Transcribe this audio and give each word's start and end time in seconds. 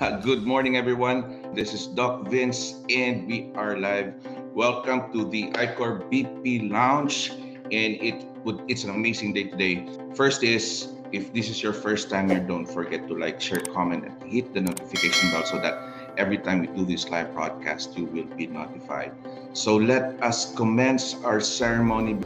Good 0.22 0.46
morning, 0.46 0.78
everyone. 0.78 1.52
This 1.52 1.74
is 1.74 1.86
Doc 1.86 2.26
Vince, 2.28 2.80
and 2.88 3.26
we 3.26 3.52
are 3.54 3.76
live. 3.76 4.14
Welcome 4.54 5.12
to 5.12 5.28
the 5.28 5.50
ICOR 5.50 6.08
BP 6.08 6.70
Lounge, 6.70 7.28
and 7.68 8.00
it 8.00 8.24
would 8.44 8.64
it's 8.66 8.84
an 8.84 8.96
amazing 8.96 9.34
day 9.34 9.52
today. 9.52 9.84
First 10.16 10.42
is 10.42 10.88
if 11.12 11.34
this 11.34 11.50
is 11.50 11.62
your 11.62 11.74
first 11.74 12.08
time 12.08 12.30
here, 12.30 12.40
don't 12.40 12.64
forget 12.64 13.08
to 13.08 13.14
like, 13.14 13.42
share, 13.42 13.60
comment, 13.60 14.06
and 14.06 14.16
hit 14.24 14.54
the 14.54 14.62
notification 14.62 15.32
bell 15.32 15.44
so 15.44 15.60
that 15.60 15.76
every 16.16 16.38
time 16.38 16.60
we 16.60 16.68
do 16.68 16.86
this 16.86 17.10
live 17.10 17.34
broadcast, 17.34 17.92
you 17.98 18.06
will 18.06 18.30
be 18.40 18.46
notified. 18.46 19.12
So 19.52 19.76
let 19.76 20.16
us 20.24 20.54
commence 20.54 21.12
our 21.28 21.40
ceremony. 21.40 22.16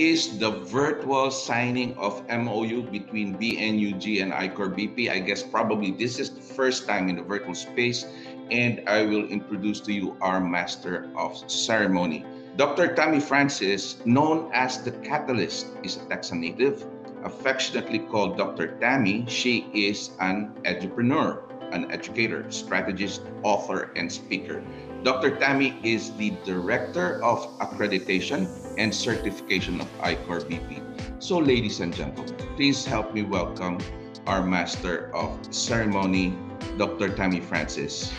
Is 0.00 0.38
the 0.38 0.50
virtual 0.72 1.30
signing 1.30 1.92
of 1.98 2.24
MOU 2.32 2.80
between 2.88 3.36
BNUG 3.36 4.22
and 4.22 4.32
ICOR 4.32 4.72
BP. 4.72 5.10
I 5.10 5.18
guess 5.20 5.42
probably 5.42 5.90
this 5.90 6.18
is 6.18 6.30
the 6.30 6.40
first 6.40 6.88
time 6.88 7.10
in 7.10 7.16
the 7.16 7.22
virtual 7.22 7.54
space, 7.54 8.06
and 8.50 8.80
I 8.88 9.02
will 9.02 9.28
introduce 9.28 9.78
to 9.80 9.92
you 9.92 10.16
our 10.22 10.40
master 10.40 11.12
of 11.18 11.36
ceremony. 11.50 12.24
Dr. 12.56 12.96
Tammy 12.96 13.20
Francis, 13.20 14.00
known 14.06 14.50
as 14.54 14.80
the 14.80 14.92
Catalyst, 15.04 15.66
is 15.82 15.98
a 15.98 16.04
Texan 16.08 16.40
native. 16.40 16.86
Affectionately 17.22 17.98
called 17.98 18.38
Dr. 18.38 18.80
Tammy, 18.80 19.26
she 19.28 19.68
is 19.74 20.12
an 20.20 20.56
entrepreneur, 20.64 21.44
an 21.72 21.92
educator, 21.92 22.50
strategist, 22.50 23.20
author, 23.42 23.92
and 23.96 24.10
speaker. 24.10 24.64
Dr. 25.02 25.36
Tammy 25.38 25.78
is 25.82 26.12
the 26.16 26.30
Director 26.44 27.24
of 27.24 27.58
Accreditation 27.58 28.46
and 28.76 28.94
Certification 28.94 29.80
of 29.80 29.88
ICOR 30.00 30.44
BP. 30.44 31.22
So, 31.22 31.38
ladies 31.38 31.80
and 31.80 31.94
gentlemen, 31.94 32.36
please 32.54 32.84
help 32.84 33.14
me 33.14 33.22
welcome 33.22 33.78
our 34.26 34.44
Master 34.44 35.10
of 35.16 35.38
Ceremony, 35.54 36.36
Dr. 36.76 37.08
Tammy 37.16 37.40
Francis. 37.40 38.12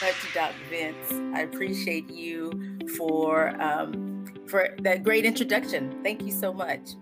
Thank 0.00 0.16
you, 0.24 0.30
Dr. 0.32 0.54
Vince. 0.70 1.36
I 1.36 1.42
appreciate 1.42 2.08
you 2.08 2.78
for 2.96 3.50
um, 3.60 4.24
for 4.46 4.76
that 4.80 5.02
great 5.02 5.26
introduction. 5.26 6.00
Thank 6.02 6.22
you 6.22 6.32
so 6.32 6.54
much. 6.54 6.96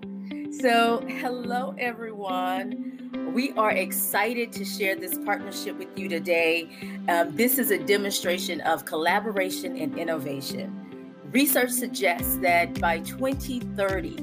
So, 0.61 1.05
hello 1.07 1.77
everyone. 1.79 2.96
We 3.37 3.53
are 3.53 3.73
excited 3.73 4.51
to 4.53 4.65
share 4.65 4.97
this 4.97 5.19
partnership 5.19 5.77
with 5.77 5.89
you 5.95 6.09
today. 6.09 6.71
Um, 7.07 7.37
this 7.37 7.59
is 7.59 7.71
a 7.71 7.77
demonstration 7.77 8.63
of 8.63 8.87
collaboration 8.87 9.77
and 9.77 9.99
innovation. 9.99 11.19
Research 11.33 11.69
suggests 11.69 12.39
that 12.39 12.81
by 12.81 13.01
2030, 13.01 14.17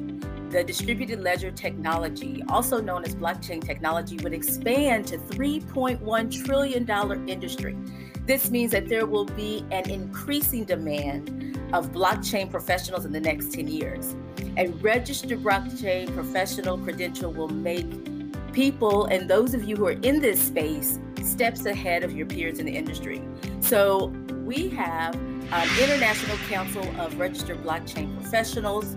the 0.49 0.63
distributed 0.63 1.21
ledger 1.21 1.51
technology, 1.51 2.43
also 2.49 2.81
known 2.81 3.05
as 3.05 3.13
blockchain 3.13 3.63
technology, 3.63 4.17
would 4.23 4.33
expand 4.33 5.05
to 5.09 5.19
$3.1 5.19 6.45
trillion 6.45 7.29
industry. 7.29 7.77
This 8.25 8.49
means 8.49 8.71
that 8.71 8.89
there 8.89 9.05
will 9.05 9.25
be 9.25 9.63
an 9.69 9.91
increasing 9.91 10.63
demand 10.63 11.59
of 11.71 11.91
blockchain 11.91 12.49
professionals 12.49 13.05
in 13.05 13.11
the 13.11 13.21
next 13.21 13.53
10 13.53 13.67
years. 13.67 14.15
A 14.57 14.69
registered 14.81 15.43
blockchain 15.43 16.11
professional 16.15 16.79
credential 16.79 17.31
will 17.31 17.49
make 17.49 17.85
people 18.53 19.05
and 19.05 19.29
those 19.29 19.53
of 19.53 19.63
you 19.63 19.75
who 19.75 19.87
are 19.87 19.99
in 20.03 20.21
this 20.21 20.41
space 20.41 20.99
steps 21.23 21.65
ahead 21.65 22.03
of 22.03 22.15
your 22.15 22.25
peers 22.25 22.59
in 22.59 22.65
the 22.65 22.75
industry. 22.75 23.21
So 23.59 24.07
we 24.45 24.69
have 24.69 25.15
um, 25.15 25.69
International 25.81 26.37
Council 26.49 26.83
of 26.99 27.17
Registered 27.19 27.63
Blockchain 27.63 28.13
Professionals, 28.19 28.95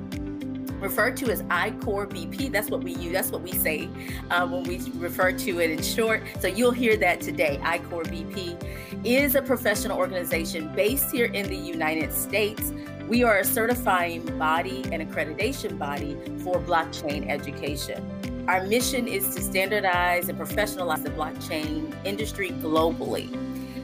referred 0.80 1.16
to 1.18 1.30
as 1.30 1.42
ICOR 1.44 2.08
BP. 2.08 2.52
That's 2.52 2.70
what 2.70 2.84
we 2.84 2.94
use. 2.94 3.12
That's 3.12 3.30
what 3.30 3.42
we 3.42 3.52
say 3.52 3.88
uh, 4.30 4.46
when 4.46 4.62
we 4.64 4.78
refer 4.96 5.32
to 5.32 5.60
it 5.60 5.70
in 5.70 5.82
short. 5.82 6.22
So 6.40 6.48
you'll 6.48 6.70
hear 6.70 6.96
that 6.98 7.20
today. 7.20 7.58
ICOR 7.62 8.04
BP 8.04 9.04
is 9.04 9.34
a 9.34 9.42
professional 9.42 9.98
organization 9.98 10.72
based 10.74 11.10
here 11.10 11.26
in 11.26 11.48
the 11.48 11.56
United 11.56 12.12
States. 12.12 12.72
We 13.08 13.22
are 13.22 13.38
a 13.38 13.44
certifying 13.44 14.38
body 14.38 14.84
and 14.92 15.00
accreditation 15.02 15.78
body 15.78 16.16
for 16.42 16.60
blockchain 16.60 17.28
education. 17.28 18.04
Our 18.48 18.64
mission 18.64 19.08
is 19.08 19.34
to 19.34 19.42
standardize 19.42 20.28
and 20.28 20.38
professionalize 20.38 21.02
the 21.02 21.10
blockchain 21.10 21.92
industry 22.04 22.50
globally. 22.50 23.28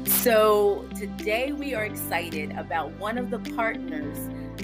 So 0.08 0.88
today 0.96 1.50
we 1.50 1.74
are 1.74 1.84
excited 1.84 2.52
about 2.52 2.92
one 2.92 3.18
of 3.18 3.30
the 3.30 3.40
partners 3.56 4.16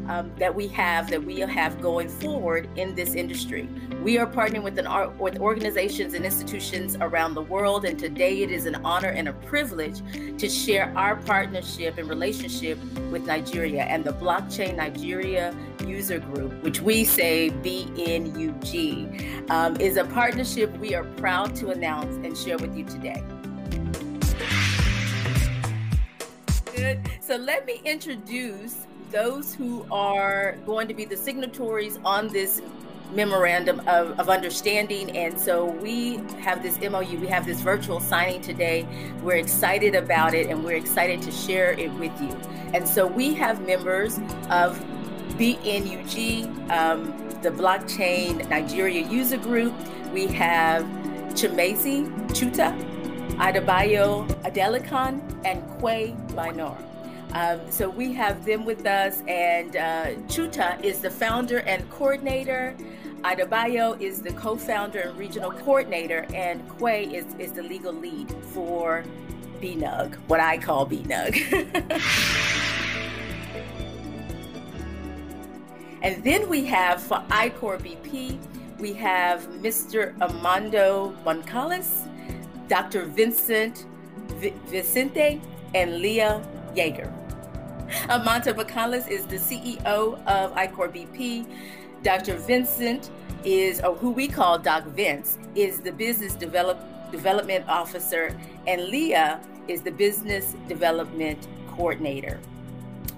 um, 0.09 0.33
that 0.39 0.55
we 0.55 0.67
have 0.69 1.11
that 1.11 1.23
we 1.23 1.41
have 1.41 1.81
going 1.81 2.09
forward 2.09 2.69
in 2.77 2.95
this 2.95 3.15
industry. 3.15 3.69
We 4.03 4.19
are 4.19 4.27
partnering 4.27 4.63
with 4.63 4.79
an 4.79 5.19
with 5.19 5.39
organizations 5.39 6.15
and 6.15 6.25
institutions 6.25 6.97
around 7.01 7.35
the 7.35 7.43
world, 7.43 7.85
and 7.85 7.99
today 7.99 8.43
it 8.43 8.51
is 8.51 8.67
an 8.67 8.77
honor 8.85 9.09
and 9.09 9.29
a 9.29 9.33
privilege 9.33 10.01
to 10.39 10.49
share 10.49 10.93
our 10.97 11.17
partnership 11.17 11.99
and 11.99 12.09
relationship 12.09 12.79
with 13.11 13.27
Nigeria 13.27 13.83
and 13.83 14.05
the 14.05 14.13
Blockchain 14.13 14.77
Nigeria 14.77 15.55
User 15.87 16.19
Group, 16.19 16.63
which 16.63 16.81
we 16.81 17.05
say 17.05 17.51
BNUG, 17.63 19.51
um, 19.51 19.77
is 19.81 19.97
a 19.97 20.05
partnership 20.05 20.77
we 20.79 20.95
are 20.95 21.05
proud 21.05 21.55
to 21.57 21.71
announce 21.71 22.17
and 22.25 22.37
share 22.37 22.59
with 22.59 22.77
you 22.77 22.85
today. 22.85 23.23
Good. 26.75 27.01
So 27.21 27.37
let 27.37 27.67
me 27.67 27.83
introduce 27.85 28.87
those 29.11 29.55
who 29.55 29.87
are 29.91 30.57
going 30.67 30.89
to 30.89 30.95
be 30.95 31.05
the 31.05 31.17
signatories 31.17 31.99
on 32.05 32.29
this 32.29 32.61
memorandum 33.15 33.81
of, 33.81 34.19
of, 34.21 34.29
understanding. 34.29 35.17
And 35.17 35.39
so 35.39 35.65
we 35.65 36.17
have 36.41 36.63
this 36.63 36.79
MOU, 36.79 37.19
we 37.19 37.27
have 37.29 37.47
this 37.47 37.61
virtual 37.61 38.01
signing 38.01 38.43
today. 38.43 38.87
We're 39.23 39.37
excited 39.37 39.95
about 39.95 40.35
it 40.35 40.49
and 40.49 40.63
we're 40.65 40.77
excited 40.77 41.23
to 41.23 41.31
share 41.31 41.73
it 41.73 41.91
with 41.95 42.13
you. 42.21 42.37
And 42.75 42.87
so 42.87 43.07
we 43.07 43.35
have 43.35 43.67
members 43.67 44.19
of 44.51 44.79
BNUG, 45.39 46.71
um, 46.71 47.07
the 47.43 47.51
Blockchain 47.51 48.47
Nigeria 48.49 49.09
User 49.09 49.39
Group. 49.39 49.73
We 50.13 50.27
have 50.27 50.85
Chimezie 51.33 52.11
Chuta, 52.31 52.77
Adebayo 53.37 54.27
Adelikan, 54.43 55.23
and 55.45 55.63
Quay 55.81 56.15
Minor. 56.35 56.88
Um, 57.33 57.61
so 57.71 57.91
we 57.91 58.13
have 58.15 58.45
them 58.45 58.65
with 58.65 58.87
us, 58.87 59.23
and 59.29 59.77
uh, 59.77 60.07
Chuta 60.29 60.83
is 60.83 61.01
the 61.01 61.11
founder 61.11 61.59
and 61.59 61.89
coordinator. 61.91 62.75
Adebayo 63.23 64.01
is 64.01 64.23
the 64.23 64.33
co-founder 64.33 65.01
and 65.01 65.19
regional 65.19 65.51
coordinator, 65.51 66.27
and 66.33 66.63
Quay 66.79 67.05
is, 67.05 67.27
is 67.39 67.53
the 67.53 67.63
legal 67.63 67.93
lead 67.93 68.31
for 68.45 69.05
BNUG, 69.61 70.15
what 70.29 70.41
I 70.41 70.57
call 70.57 70.87
BNUG. 70.87 71.37
and 76.03 76.25
then 76.25 76.49
we 76.49 76.65
have 76.65 77.03
for 77.03 77.19
ICOR 77.29 77.79
BP, 77.81 78.39
we 78.79 78.93
have 78.95 79.45
Mr. 79.61 80.17
Amando 80.19 81.13
Boncales, 81.25 82.09
Dr. 82.69 83.05
Vincent 83.05 83.85
v- 84.37 84.55
Vicente, 84.67 85.41
and 85.75 85.99
Leah 85.99 86.41
Yeager. 86.75 87.18
Amando 88.11 88.53
Boncales 88.53 89.09
is 89.09 89.25
the 89.27 89.37
CEO 89.37 90.23
of 90.27 90.55
ICOR 90.55 90.93
BP. 90.93 91.47
Dr. 92.03 92.37
Vincent 92.37 93.11
is, 93.45 93.81
or 93.81 93.95
who 93.95 94.11
we 94.11 94.29
call 94.29 94.59
Doc 94.59 94.85
Vince, 94.89 95.39
is 95.55 95.81
the 95.81 95.93
business 95.93 96.35
develop, 96.35 96.79
development 97.11 97.67
officer, 97.67 98.39
and 98.67 98.89
Leah 98.89 99.41
is 99.69 99.81
the 99.81 99.91
business 99.91 100.55
development 100.69 101.49
coordinator. 101.69 102.39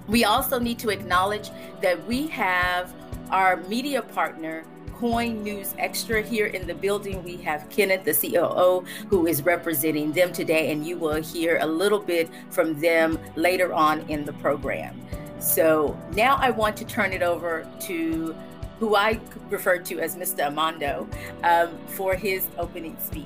We 0.07 0.23
also 0.23 0.57
need 0.57 0.79
to 0.79 0.89
acknowledge 0.89 1.49
that 1.81 2.07
we 2.07 2.27
have 2.27 2.93
our 3.29 3.57
media 3.57 4.01
partner, 4.01 4.63
Coin 5.01 5.41
News 5.41 5.73
Extra 5.79 6.21
here 6.21 6.45
in 6.45 6.67
the 6.67 6.75
building. 6.75 7.23
We 7.23 7.35
have 7.37 7.67
Kenneth, 7.71 8.03
the 8.03 8.13
COO, 8.13 8.85
who 9.07 9.25
is 9.25 9.41
representing 9.41 10.11
them 10.11 10.31
today, 10.31 10.71
and 10.71 10.85
you 10.85 10.95
will 10.95 11.19
hear 11.23 11.57
a 11.59 11.65
little 11.65 11.97
bit 11.97 12.29
from 12.51 12.79
them 12.79 13.17
later 13.35 13.73
on 13.73 14.01
in 14.11 14.25
the 14.25 14.33
program. 14.33 15.01
So 15.39 15.97
now 16.13 16.35
I 16.35 16.51
want 16.51 16.77
to 16.77 16.85
turn 16.85 17.13
it 17.13 17.23
over 17.23 17.67
to 17.87 18.35
who 18.77 18.95
I 18.95 19.19
refer 19.49 19.79
to 19.79 19.99
as 19.99 20.15
Mr. 20.17 20.47
Amando 20.51 21.07
um, 21.43 21.75
for 21.87 22.13
his 22.13 22.47
opening 22.59 22.95
speech. 22.99 23.25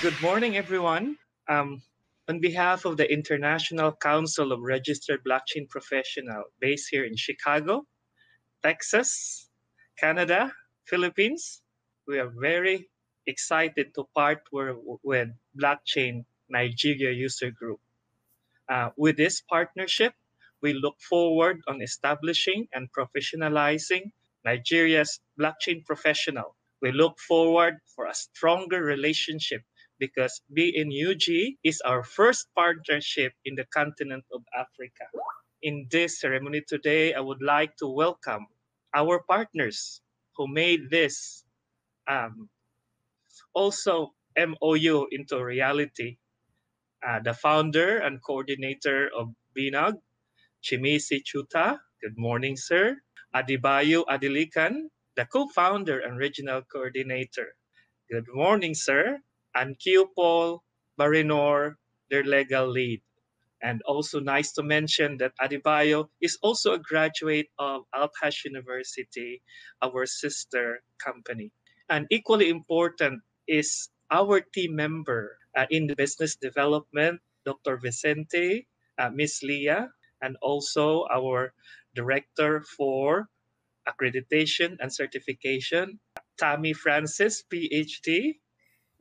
Good 0.00 0.14
morning, 0.22 0.56
everyone. 0.56 1.16
Um, 1.48 1.82
on 2.28 2.38
behalf 2.38 2.84
of 2.84 2.98
the 2.98 3.12
International 3.12 3.90
Council 3.96 4.52
of 4.52 4.60
Registered 4.60 5.24
Blockchain 5.28 5.68
Professional 5.68 6.44
based 6.60 6.86
here 6.88 7.04
in 7.04 7.16
Chicago, 7.16 7.84
Texas, 8.64 9.50
Canada, 10.00 10.50
Philippines. 10.86 11.60
We 12.08 12.18
are 12.18 12.32
very 12.32 12.88
excited 13.26 13.92
to 13.94 14.04
partner 14.16 14.74
with 15.02 15.28
Blockchain 15.52 16.24
Nigeria 16.48 17.12
User 17.12 17.50
Group. 17.50 17.78
Uh, 18.66 18.88
with 18.96 19.18
this 19.18 19.42
partnership, 19.42 20.14
we 20.62 20.72
look 20.72 20.96
forward 21.02 21.60
on 21.68 21.82
establishing 21.82 22.66
and 22.72 22.88
professionalizing 22.90 24.12
Nigeria's 24.46 25.20
blockchain 25.38 25.84
professional. 25.84 26.56
We 26.80 26.90
look 26.90 27.18
forward 27.18 27.74
for 27.94 28.06
a 28.06 28.14
stronger 28.14 28.80
relationship 28.82 29.60
because 29.98 30.40
BNUG 30.56 31.58
is 31.64 31.82
our 31.82 32.02
first 32.02 32.48
partnership 32.54 33.34
in 33.44 33.56
the 33.56 33.66
continent 33.66 34.24
of 34.32 34.40
Africa. 34.56 35.04
In 35.60 35.86
this 35.90 36.18
ceremony 36.18 36.62
today, 36.66 37.12
I 37.12 37.20
would 37.20 37.42
like 37.42 37.76
to 37.76 37.86
welcome 37.86 38.46
our 38.94 39.20
partners 39.28 40.00
who 40.36 40.48
made 40.48 40.90
this 40.90 41.44
um, 42.08 42.48
also 43.54 44.14
MOU 44.38 45.06
into 45.12 45.42
reality. 45.44 46.18
Uh, 47.06 47.20
the 47.20 47.34
founder 47.34 47.98
and 47.98 48.22
coordinator 48.22 49.10
of 49.16 49.30
BNUG, 49.56 49.94
Chimezie 50.64 51.22
Chuta. 51.24 51.78
Good 52.02 52.18
morning, 52.18 52.56
sir. 52.56 52.96
Adebayo 53.34 54.04
Adilikan, 54.06 54.90
the 55.16 55.26
co-founder 55.26 56.00
and 56.00 56.18
regional 56.18 56.62
coordinator. 56.62 57.54
Good 58.10 58.26
morning, 58.32 58.74
sir 58.74 59.20
and 59.54 59.78
Q 59.78 60.10
Paul 60.16 60.62
Barinor, 61.00 61.74
their 62.10 62.24
legal 62.24 62.68
lead. 62.68 63.02
And 63.64 63.80
also 63.88 64.20
nice 64.20 64.52
to 64.52 64.62
mention 64.62 65.16
that 65.24 65.32
Adebayo 65.40 66.12
is 66.20 66.36
also 66.42 66.74
a 66.74 66.78
graduate 66.78 67.48
of 67.58 67.88
Althash 67.96 68.44
University, 68.44 69.40
our 69.80 70.04
sister 70.04 70.84
company. 71.00 71.50
And 71.88 72.06
equally 72.10 72.50
important 72.50 73.22
is 73.48 73.88
our 74.10 74.40
team 74.40 74.76
member 74.76 75.38
uh, 75.56 75.64
in 75.70 75.86
the 75.86 75.96
business 75.96 76.36
development, 76.36 77.20
Dr. 77.46 77.78
Vicente, 77.78 78.68
uh, 78.98 79.08
Miss 79.08 79.42
Leah, 79.42 79.88
and 80.20 80.36
also 80.42 81.06
our 81.10 81.54
director 81.94 82.60
for 82.76 83.28
accreditation 83.88 84.76
and 84.80 84.92
certification, 84.92 85.98
Tammy 86.36 86.72
Francis, 86.72 87.44
PhD, 87.48 88.36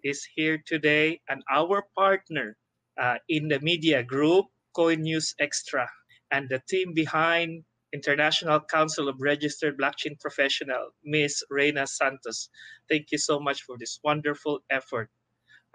is 0.03 0.27
here 0.35 0.61
today 0.65 1.21
and 1.29 1.41
our 1.51 1.83
partner 1.95 2.57
uh, 2.99 3.17
in 3.29 3.47
the 3.47 3.59
media 3.61 4.03
group, 4.03 4.45
Coin 4.73 5.01
News 5.01 5.35
Extra, 5.39 5.89
and 6.31 6.49
the 6.49 6.61
team 6.69 6.93
behind 6.93 7.63
International 7.93 8.59
Council 8.59 9.07
of 9.07 9.15
Registered 9.19 9.77
Blockchain 9.77 10.19
Professional, 10.19 10.91
Ms. 11.03 11.43
Reina 11.49 11.85
Santos. 11.87 12.49
Thank 12.89 13.11
you 13.11 13.19
so 13.19 13.39
much 13.39 13.63
for 13.63 13.77
this 13.77 13.99
wonderful 14.03 14.61
effort. 14.69 15.09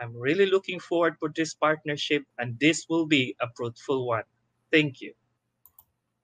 I'm 0.01 0.17
really 0.17 0.47
looking 0.47 0.81
forward 0.81 1.17
for 1.19 1.31
this 1.35 1.55
partnership 1.55 2.25
and 2.39 2.59
this 2.61 2.87
will 2.89 3.07
be 3.07 3.37
a 3.41 3.49
fruitful 3.57 4.07
one. 4.07 4.25
Thank 4.73 5.01
you. 5.01 5.15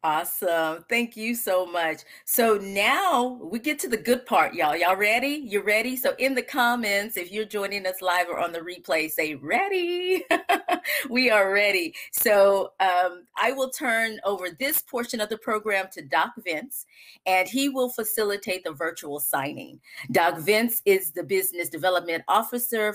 Awesome. 0.05 0.85
Thank 0.91 1.17
you 1.17 1.35
so 1.35 1.65
much. 1.65 2.03
So 2.27 2.59
now 2.59 3.41
we 3.43 3.59
get 3.59 3.79
to 3.79 3.89
the 3.89 3.97
good 3.97 4.27
part, 4.27 4.53
y'all. 4.53 4.77
Y'all 4.77 4.97
ready? 4.97 5.29
You 5.29 5.63
ready? 5.63 5.97
So 5.97 6.15
in 6.19 6.35
the 6.35 6.43
comments, 6.43 7.17
if 7.17 7.33
you're 7.33 7.47
joining 7.47 7.87
us 7.87 8.03
live 8.03 8.29
or 8.29 8.39
on 8.39 8.53
the 8.53 8.59
replay, 8.59 9.11
say 9.11 9.37
ready. 9.37 10.23
we 11.09 11.31
are 11.31 11.51
ready. 11.51 11.95
So 12.13 12.75
um, 12.81 13.25
I 13.39 13.53
will 13.53 13.71
turn 13.71 14.21
over 14.25 14.49
this 14.51 14.83
portion 14.83 15.23
of 15.23 15.31
the 15.31 15.39
program 15.39 15.87
to 15.93 16.03
Doc 16.03 16.33
Vince, 16.45 16.85
and 17.25 17.49
he 17.49 17.71
will 17.71 17.89
facilitate 17.89 18.63
the 18.63 18.73
virtual 18.73 19.21
signing. 19.21 19.81
Doc 20.13 20.37
Vince 20.37 20.83
is 20.85 21.13
the 21.13 21.23
business 21.23 21.71
development 21.71 22.25
officer 22.29 22.95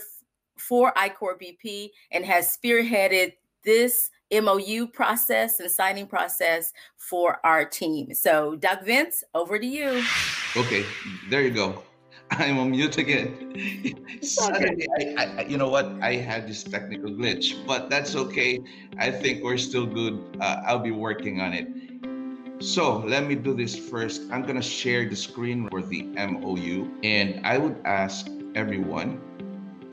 for 0.58 0.94
ICOR 0.94 1.42
BP 1.42 1.90
and 2.12 2.24
has 2.24 2.56
spearheaded 2.56 3.34
this 3.66 4.12
MOU 4.32 4.88
process 4.88 5.60
and 5.60 5.70
signing 5.70 6.08
process 6.08 6.74
for 6.98 7.40
our 7.44 7.66
team. 7.66 8.14
So, 8.14 8.56
Doc 8.56 8.84
Vince, 8.84 9.24
over 9.34 9.60
to 9.60 9.66
you. 9.66 10.04
Okay, 10.56 10.86
there 11.30 11.42
you 11.42 11.52
go. 11.52 11.84
I'm 12.32 12.60
on 12.60 12.72
mute 12.72 12.98
again. 12.98 14.20
Suddenly, 14.22 14.88
I, 15.18 15.26
I, 15.26 15.42
you 15.46 15.58
know 15.58 15.70
what? 15.70 15.92
I 16.02 16.16
had 16.16 16.48
this 16.48 16.64
technical 16.64 17.10
glitch, 17.10 17.66
but 17.66 17.90
that's 17.90 18.16
okay. 18.16 18.60
I 18.98 19.10
think 19.10 19.44
we're 19.44 19.58
still 19.58 19.86
good. 19.86 20.38
Uh, 20.40 20.62
I'll 20.66 20.80
be 20.80 20.92
working 20.92 21.42
on 21.42 21.54
it. 21.54 21.68
So 22.64 22.98
let 23.00 23.26
me 23.26 23.36
do 23.36 23.54
this 23.54 23.76
first. 23.76 24.24
I'm 24.32 24.44
gonna 24.44 24.62
share 24.62 25.08
the 25.08 25.16
screen 25.16 25.70
for 25.70 25.82
the 25.82 26.04
MOU, 26.04 26.92
and 27.04 27.40
I 27.46 27.58
would 27.58 27.78
ask 27.86 28.28
everyone 28.54 29.22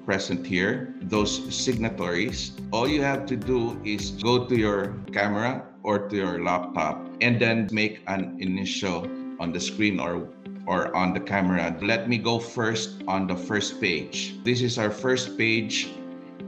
present 0.06 0.46
here, 0.46 0.94
those 1.02 1.52
signatories, 1.52 2.52
all 2.72 2.86
you 2.88 3.02
have 3.02 3.26
to 3.26 3.36
do 3.36 3.78
is 3.84 4.12
go 4.22 4.46
to 4.46 4.56
your 4.56 4.94
camera 5.12 5.66
or 5.82 6.08
to 6.08 6.16
your 6.16 6.42
laptop 6.42 7.04
and 7.20 7.42
then 7.42 7.68
make 7.72 8.00
an 8.06 8.38
initial 8.40 9.10
on 9.40 9.52
the 9.52 9.60
screen 9.60 9.98
or 10.00 10.30
or 10.66 10.94
on 10.96 11.12
the 11.12 11.20
camera. 11.20 11.76
Let 11.82 12.08
me 12.08 12.18
go 12.18 12.38
first 12.38 13.02
on 13.06 13.26
the 13.26 13.36
first 13.36 13.80
page. 13.80 14.34
This 14.42 14.62
is 14.62 14.78
our 14.78 14.90
first 14.90 15.38
page 15.38 15.90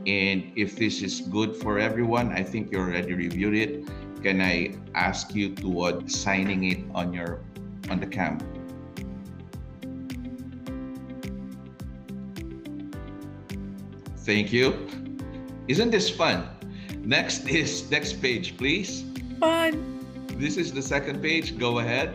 and 0.06 0.50
if 0.56 0.75
this 0.76 1.02
is 1.02 1.20
good 1.20 1.54
for 1.54 1.78
everyone, 1.78 2.32
I 2.32 2.43
think 2.43 2.72
you 2.72 2.78
already 2.78 3.14
reviewed 3.14 3.54
it. 3.54 3.84
Can 4.22 4.40
I 4.40 4.75
ask 4.94 5.34
you 5.34 5.54
to 5.56 5.69
uh, 5.82 6.00
signing 6.06 6.64
it 6.64 6.81
on 6.94 7.12
your 7.12 7.44
on 7.90 8.00
the 8.00 8.06
cam? 8.06 8.57
Thank 14.28 14.52
you. 14.52 14.76
Isn't 15.69 15.88
this 15.88 16.12
fun? 16.12 16.44
Next 17.00 17.48
is 17.48 17.88
next 17.90 18.20
page, 18.20 18.60
please. 18.60 19.08
Fun. 19.40 19.72
This 20.36 20.60
is 20.60 20.69
the 20.70 20.84
second 20.84 21.25
page. 21.25 21.56
Go 21.56 21.78
ahead. 21.78 22.12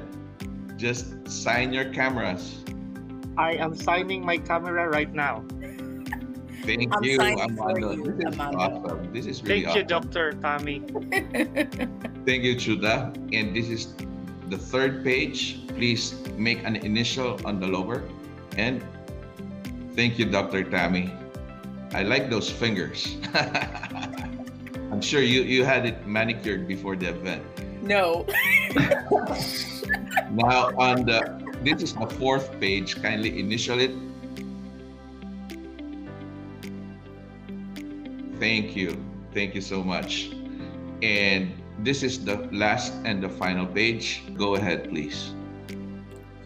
Just 0.77 1.25
sign 1.25 1.73
your 1.73 1.89
cameras. 1.89 2.61
I 3.35 3.57
am 3.57 3.73
signing 3.73 4.21
my 4.23 4.37
camera 4.37 4.93
right 4.93 5.09
now. 5.09 5.41
Thank 6.61 6.93
I'm 6.93 7.01
you, 7.03 7.17
Amanda. 7.17 7.97
you, 7.97 8.05
This 8.05 8.29
is 8.29 8.37
Amanda. 8.37 8.57
awesome. 8.61 9.09
This 9.09 9.25
is 9.25 9.41
really 9.41 9.65
Thank 9.65 9.73
you, 9.73 9.97
awesome. 9.97 10.13
Dr. 10.13 10.33
Tommy. 10.37 10.85
Thank 12.29 12.45
you, 12.45 12.53
Chuda. 12.61 13.09
And 13.33 13.57
this 13.57 13.73
is 13.73 13.97
the 14.53 14.57
third 14.61 15.01
page. 15.03 15.65
Please 15.73 16.13
make 16.37 16.61
an 16.61 16.75
initial 16.77 17.41
on 17.41 17.57
the 17.59 17.65
lower. 17.65 18.05
And 18.55 18.85
thank 19.97 20.21
you, 20.21 20.29
Dr. 20.29 20.61
Tammy. 20.63 21.09
I 21.93 22.03
like 22.03 22.29
those 22.29 22.49
fingers. 22.49 23.17
I'm 24.91 25.01
sure 25.01 25.21
you, 25.21 25.41
you 25.43 25.63
had 25.63 25.85
it 25.85 26.05
manicured 26.07 26.67
before 26.67 26.95
the 26.95 27.09
event. 27.09 27.43
no. 27.81 28.25
Now 30.33 30.73
on 30.77 31.05
the 31.05 31.43
this 31.61 31.83
is 31.83 31.93
the 31.93 32.07
fourth 32.07 32.49
page. 32.59 33.01
Kindly 33.01 33.39
initial 33.39 33.79
it. 33.79 33.93
Thank 38.39 38.75
you. 38.75 38.97
Thank 39.33 39.53
you 39.53 39.61
so 39.61 39.83
much. 39.83 40.31
And 41.01 41.53
this 41.79 42.01
is 42.03 42.25
the 42.25 42.49
last 42.51 42.93
and 43.05 43.21
the 43.21 43.29
final 43.29 43.65
page. 43.65 44.23
Go 44.35 44.55
ahead, 44.55 44.89
please. 44.89 45.33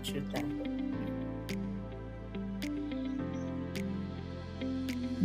Shoot 0.03 0.29
that. 0.33 0.56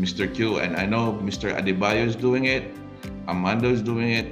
Mr. 0.03 0.27
Q, 0.27 0.59
and 0.59 0.77
I 0.77 0.85
know 0.85 1.13
Mr. 1.23 1.57
Adebayo 1.57 2.05
is 2.05 2.17
doing 2.17 2.47
it. 2.47 2.75
Amanda 3.29 3.69
is 3.69 3.83
doing 3.83 4.11
it. 4.11 4.27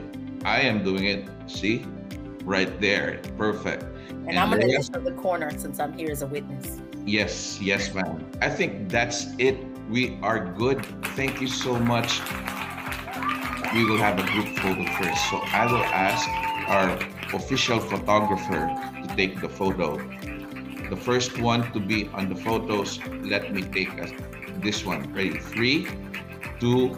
I 0.45 0.63
am 0.63 0.83
doing 0.83 1.05
it. 1.05 1.29
See? 1.47 1.87
Right 2.43 2.81
there. 2.81 3.23
Perfect. 3.39 3.85
And, 4.27 4.37
I'm 4.37 4.51
going 4.51 4.63
to 4.63 4.67
initial 4.67 5.01
the 5.01 5.13
corner 5.13 5.57
since 5.57 5.79
I'm 5.79 5.93
here 5.93 6.11
as 6.11 6.23
a 6.23 6.27
witness. 6.27 6.81
Yes, 7.07 7.61
yes, 7.63 7.95
ma'am. 7.95 8.27
I 8.43 8.49
think 8.49 8.89
that's 8.89 9.29
it. 9.39 9.59
We 9.89 10.19
are 10.23 10.41
good. 10.45 10.85
Thank 11.15 11.41
you 11.41 11.47
so 11.47 11.79
much. 11.79 12.19
We 13.73 13.85
will 13.85 13.99
have 13.99 14.19
a 14.19 14.27
group 14.33 14.51
photo 14.59 14.85
first. 14.99 15.31
So 15.31 15.39
I 15.55 15.71
will 15.71 15.87
ask 15.87 16.27
our 16.69 16.99
official 17.33 17.79
photographer 17.79 18.67
to 19.07 19.15
take 19.15 19.41
the 19.41 19.49
photo. 19.49 19.99
The 20.91 20.97
first 20.97 21.39
one 21.39 21.71
to 21.73 21.79
be 21.79 22.09
on 22.09 22.29
the 22.29 22.35
photos, 22.35 22.99
let 23.23 23.55
me 23.55 23.63
take 23.63 23.93
a, 23.99 24.11
this 24.63 24.85
one. 24.85 25.13
Ready? 25.13 25.39
Three, 25.39 25.89
two, 26.61 26.89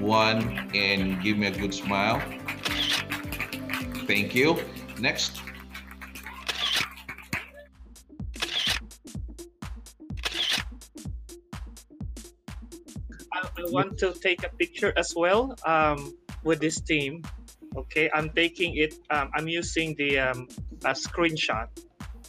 one, 0.00 0.70
and 0.74 1.22
give 1.22 1.38
me 1.38 1.46
a 1.46 1.50
good 1.50 1.74
smile. 1.74 2.22
Thank 4.06 4.34
you. 4.34 4.58
Next. 4.98 5.40
I, 13.32 13.42
want 13.70 13.98
to 13.98 14.12
take 14.12 14.44
a 14.44 14.48
picture 14.48 14.92
as 14.96 15.12
well 15.16 15.56
um, 15.66 16.16
with 16.44 16.60
this 16.60 16.80
team. 16.80 17.22
Okay, 17.76 18.08
I'm 18.14 18.30
taking 18.30 18.76
it. 18.76 18.94
Um, 19.10 19.30
I'm 19.34 19.48
using 19.48 19.94
the 19.96 20.18
um, 20.18 20.48
a 20.84 20.94
screenshot, 20.94 21.68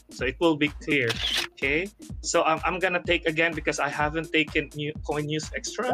so 0.10 0.26
it 0.26 0.36
will 0.40 0.58
be 0.58 0.70
clear. 0.84 1.10
Okay, 1.58 1.90
so 2.22 2.44
I'm, 2.46 2.62
I'm 2.64 2.78
gonna 2.78 3.02
take 3.02 3.26
again 3.26 3.50
because 3.50 3.80
I 3.82 3.90
haven't 3.90 4.30
taken 4.32 4.70
new 4.78 4.94
Coin 5.02 5.26
News 5.26 5.50
Extra. 5.58 5.90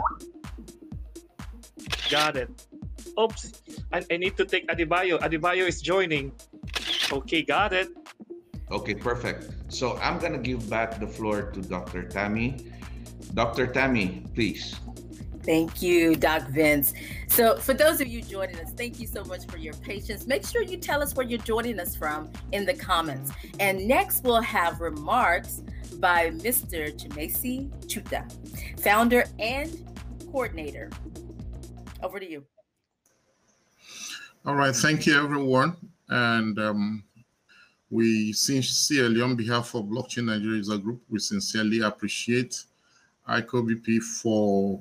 Got 2.12 2.36
it. 2.36 2.51
oops, 3.15 3.63
I, 3.96 4.03
I 4.12 4.17
need 4.17 4.36
to 4.36 4.43
take 4.43 4.67
Adebayo. 4.67 5.24
Adebayo 5.24 5.63
is 5.63 5.79
joining. 5.79 6.36
Okay, 7.08 7.43
got 7.43 7.72
it. 7.72 7.88
Okay, 8.72 8.93
perfect. 8.93 9.55
So 9.72 9.96
I'm 10.03 10.20
going 10.20 10.34
to 10.34 10.43
give 10.43 10.70
back 10.70 11.00
the 11.00 11.08
floor 11.08 11.51
to 11.55 11.62
Dr. 11.62 12.03
Tammy. 12.12 12.67
Dr. 13.34 13.67
Tammy, 13.67 14.27
please. 14.36 14.75
Thank 15.43 15.82
you, 15.82 16.15
Doc 16.15 16.43
Vince. 16.50 16.93
So, 17.34 17.58
for 17.58 17.74
those 17.74 18.00
of 18.00 18.08
you 18.08 18.22
joining 18.22 18.60
us, 18.60 18.74
thank 18.74 19.00
you 19.00 19.08
so 19.08 19.24
much 19.24 19.48
for 19.48 19.58
your 19.58 19.74
patience. 19.74 20.28
Make 20.28 20.46
sure 20.46 20.62
you 20.62 20.78
tell 20.78 21.02
us 21.02 21.16
where 21.16 21.25
you're 21.25 21.40
joining 21.40 21.80
us 21.80 21.96
from 21.96 22.32
in 22.52 22.63
the 22.63 22.75
comments. 22.75 23.32
And 23.60 23.88
next, 23.88 24.24
we'll 24.24 24.40
have 24.40 24.82
remarks 24.82 25.63
by 25.98 26.30
Mr. 26.30 26.96
Chimezie 26.96 27.72
Chuta, 27.88 28.32
founder 28.80 29.25
and 29.40 29.84
coordinator. 30.32 30.92
Over 32.04 32.20
to 32.20 32.30
you. 32.30 32.46
All 34.46 34.54
right. 34.54 34.75
Thank 34.75 35.08
you, 35.08 35.18
everyone. 35.18 35.75
And 36.10 36.60
um, 36.60 37.04
we 37.90 38.32
sincerely, 38.34 39.24
on 39.24 39.36
behalf 39.36 39.74
of 39.74 39.86
Blockchain 39.86 40.25
Nigeria 40.25 40.58
User 40.58 40.78
Group, 40.78 41.02
we 41.10 41.18
sincerely 41.18 41.82
appreciate 41.82 42.63
ICOBP 43.28 44.04
for 44.04 44.80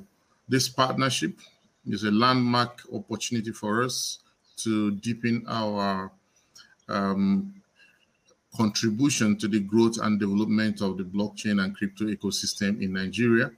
this 0.50 0.68
partnership 0.68 1.38
is 1.86 2.04
a 2.04 2.10
landmark 2.10 2.82
opportunity 2.92 3.52
for 3.52 3.82
us 3.82 4.18
to 4.56 4.92
deepen 4.92 5.44
our 5.48 6.12
um, 6.88 7.54
contribution 8.56 9.36
to 9.38 9.48
the 9.48 9.60
growth 9.60 9.98
and 10.02 10.20
development 10.20 10.82
of 10.82 10.96
the 10.98 11.04
blockchain 11.04 11.62
and 11.64 11.76
crypto 11.76 12.04
ecosystem 12.04 12.80
in 12.82 12.92
Nigeria. 12.92 13.50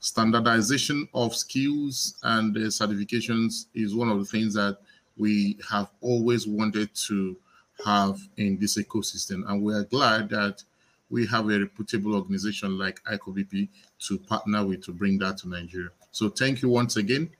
Standardization 0.00 1.08
of 1.14 1.34
skills 1.34 2.18
and 2.24 2.56
uh, 2.56 2.60
certifications 2.60 3.66
is 3.74 3.94
one 3.94 4.08
of 4.08 4.18
the 4.18 4.24
things 4.24 4.54
that 4.54 4.78
we 5.16 5.58
have 5.70 5.90
always 6.00 6.46
wanted 6.46 6.92
to 6.94 7.36
have 7.84 8.18
in 8.36 8.58
this 8.58 8.78
ecosystem. 8.78 9.48
And 9.48 9.62
we 9.62 9.74
are 9.74 9.84
glad 9.84 10.28
that 10.30 10.62
we 11.10 11.26
have 11.26 11.48
a 11.50 11.58
reputable 11.60 12.14
organization 12.16 12.78
like 12.78 13.02
ICOBP 13.04 13.68
to 14.06 14.18
partner 14.18 14.66
with 14.66 14.82
to 14.84 14.92
bring 14.92 15.18
that 15.18 15.38
to 15.38 15.48
Nigeria. 15.48 15.90
So 16.10 16.28
thank 16.30 16.62
you 16.62 16.68
once 16.68 16.96
again. 16.96 17.30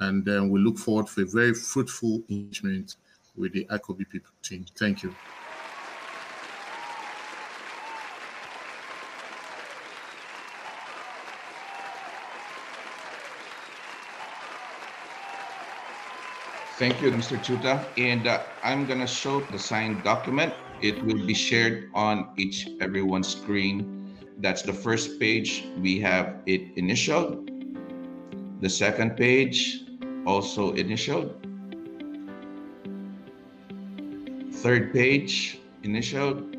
And 0.00 0.28
uh, 0.28 0.44
we 0.48 0.60
look 0.60 0.78
forward 0.78 1.08
for 1.08 1.22
a 1.22 1.26
very 1.26 1.54
fruitful 1.54 2.22
engagement 2.28 2.96
with 3.36 3.52
the 3.52 3.64
ICOBP 3.66 4.20
team. 4.42 4.66
Thank 4.76 5.02
you. 5.02 5.14
Thank 16.76 17.00
you, 17.00 17.12
Mr. 17.12 17.38
Chuta. 17.38 17.86
And 17.96 18.26
uh, 18.26 18.42
I'm 18.64 18.84
going 18.84 18.98
to 18.98 19.06
show 19.06 19.40
the 19.40 19.58
signed 19.58 20.02
document. 20.02 20.52
It 20.82 21.00
will 21.04 21.24
be 21.24 21.32
shared 21.32 21.88
on 21.94 22.30
each 22.36 22.68
everyone's 22.80 23.28
screen. 23.28 24.12
That's 24.38 24.62
the 24.62 24.72
first 24.72 25.20
page. 25.20 25.64
We 25.80 26.00
have 26.00 26.42
it 26.46 26.76
initialed. 26.76 27.48
The 28.60 28.68
second 28.68 29.16
page, 29.16 29.83
also 30.26 30.72
initialed. 30.72 31.34
Third 34.52 34.92
page, 34.92 35.60
initialed. 35.82 36.56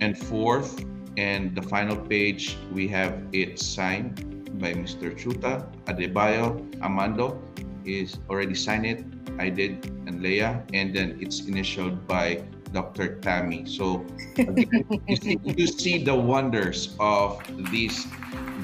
And 0.00 0.16
fourth, 0.16 0.84
and 1.16 1.54
the 1.54 1.62
final 1.62 1.96
page, 1.96 2.56
we 2.72 2.86
have 2.88 3.22
it 3.32 3.58
signed 3.58 4.24
by 4.60 4.72
Mr. 4.72 5.14
Chuta, 5.18 5.66
Adebayo, 5.86 6.62
Amando 6.80 7.38
is 7.84 8.18
already 8.30 8.54
signed 8.54 8.86
it. 8.86 9.04
I 9.38 9.50
did, 9.50 9.86
and 10.06 10.22
Leah, 10.22 10.62
and 10.72 10.94
then 10.94 11.18
it's 11.20 11.46
initialed 11.46 12.06
by 12.06 12.42
Dr. 12.72 13.18
Tammy. 13.20 13.64
So 13.66 14.04
again, 14.36 14.84
you, 15.08 15.16
see, 15.16 15.38
you 15.44 15.66
see 15.66 16.04
the 16.04 16.14
wonders 16.14 16.94
of 16.98 17.40
this 17.70 18.06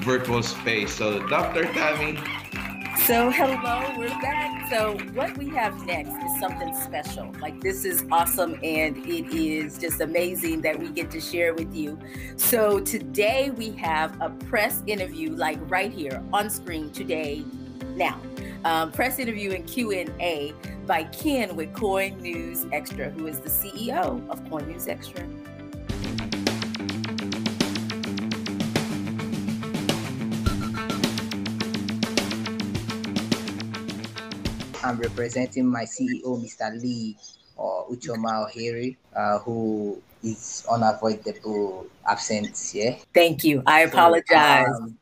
virtual 0.03 0.43
space. 0.43 0.93
So 0.93 1.25
Dr. 1.27 1.63
Tammy. 1.73 2.19
So 3.03 3.29
hello, 3.29 3.93
we're 3.97 4.09
back. 4.21 4.67
So 4.69 4.97
what 5.13 5.37
we 5.37 5.47
have 5.49 5.85
next 5.85 6.11
is 6.11 6.39
something 6.39 6.73
special. 6.73 7.31
Like 7.39 7.61
this 7.61 7.85
is 7.85 8.03
awesome 8.11 8.55
and 8.63 8.97
it 9.05 9.31
is 9.31 9.77
just 9.77 10.01
amazing 10.01 10.61
that 10.61 10.79
we 10.79 10.89
get 10.89 11.11
to 11.11 11.19
share 11.21 11.53
with 11.53 11.75
you. 11.75 11.99
So 12.35 12.79
today 12.79 13.51
we 13.51 13.71
have 13.71 14.19
a 14.21 14.31
press 14.31 14.81
interview 14.87 15.35
like 15.35 15.59
right 15.69 15.91
here 15.91 16.23
on 16.33 16.49
screen 16.49 16.89
today 16.89 17.45
now. 17.95 18.19
Um, 18.63 18.91
press 18.91 19.19
interview 19.19 19.51
and 19.51 19.67
Q&A 19.67 20.53
by 20.87 21.03
Ken 21.03 21.55
with 21.55 21.73
Coin 21.73 22.17
News 22.19 22.65
Extra, 22.71 23.11
who 23.11 23.27
is 23.27 23.39
the 23.39 23.49
CEO 23.49 24.27
of 24.29 24.49
Coin 24.49 24.67
News 24.67 24.87
Extra. 24.87 25.27
I'm 34.85 34.99
representing 34.99 35.65
my 35.65 35.83
CEO, 35.83 36.37
Mr. 36.37 36.79
Lee 36.79 37.17
or 37.57 37.87
Uchoma 37.89 38.45
O'Hare, 38.45 38.91
uh, 39.15 39.39
who 39.39 39.99
is 40.21 40.63
unavoidable 40.69 41.87
absent 42.07 42.55
here. 42.71 42.97
Thank 43.11 43.43
you. 43.43 43.63
I 43.65 43.81
apologize. 43.81 44.67
So, 44.67 44.83
um, 44.83 44.97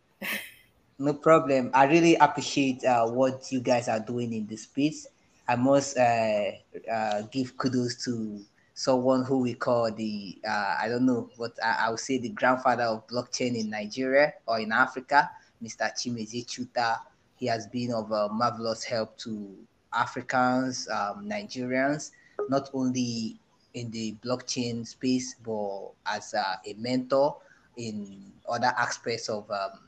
no 0.99 1.13
problem. 1.13 1.69
I 1.73 1.83
really 1.85 2.15
appreciate 2.15 2.85
uh, 2.85 3.07
what 3.07 3.51
you 3.51 3.59
guys 3.59 3.89
are 3.89 3.99
doing 3.99 4.31
in 4.31 4.47
this 4.47 4.63
space. 4.63 5.05
I 5.49 5.57
must 5.57 5.97
uh, 5.97 6.51
uh, 6.89 7.21
give 7.23 7.57
kudos 7.57 8.05
to 8.05 8.39
someone 8.73 9.25
who 9.25 9.39
we 9.39 9.53
call 9.53 9.91
the 9.91 10.37
uh, 10.47 10.77
I 10.79 10.87
don't 10.87 11.05
know, 11.05 11.29
but 11.37 11.51
I, 11.61 11.87
I 11.87 11.89
would 11.89 11.99
say 11.99 12.19
the 12.19 12.29
grandfather 12.29 12.83
of 12.83 13.05
blockchain 13.07 13.59
in 13.59 13.69
Nigeria 13.69 14.33
or 14.47 14.61
in 14.61 14.71
Africa, 14.71 15.29
Mr. 15.61 15.91
Chimezie 15.91 16.45
Chuta. 16.47 16.99
He 17.35 17.47
has 17.47 17.67
been 17.67 17.91
of 17.91 18.09
a 18.11 18.29
marvelous 18.29 18.85
help 18.85 19.17
to 19.17 19.57
Africans, 19.95 20.87
um, 20.89 21.27
Nigerians, 21.27 22.11
not 22.49 22.69
only 22.73 23.39
in 23.73 23.89
the 23.91 24.15
blockchain 24.23 24.85
space, 24.85 25.35
but 25.43 25.91
as 26.05 26.33
a, 26.33 26.59
a 26.65 26.73
mentor 26.77 27.37
in 27.77 28.31
other 28.47 28.73
aspects 28.77 29.29
of 29.29 29.49
um, 29.49 29.79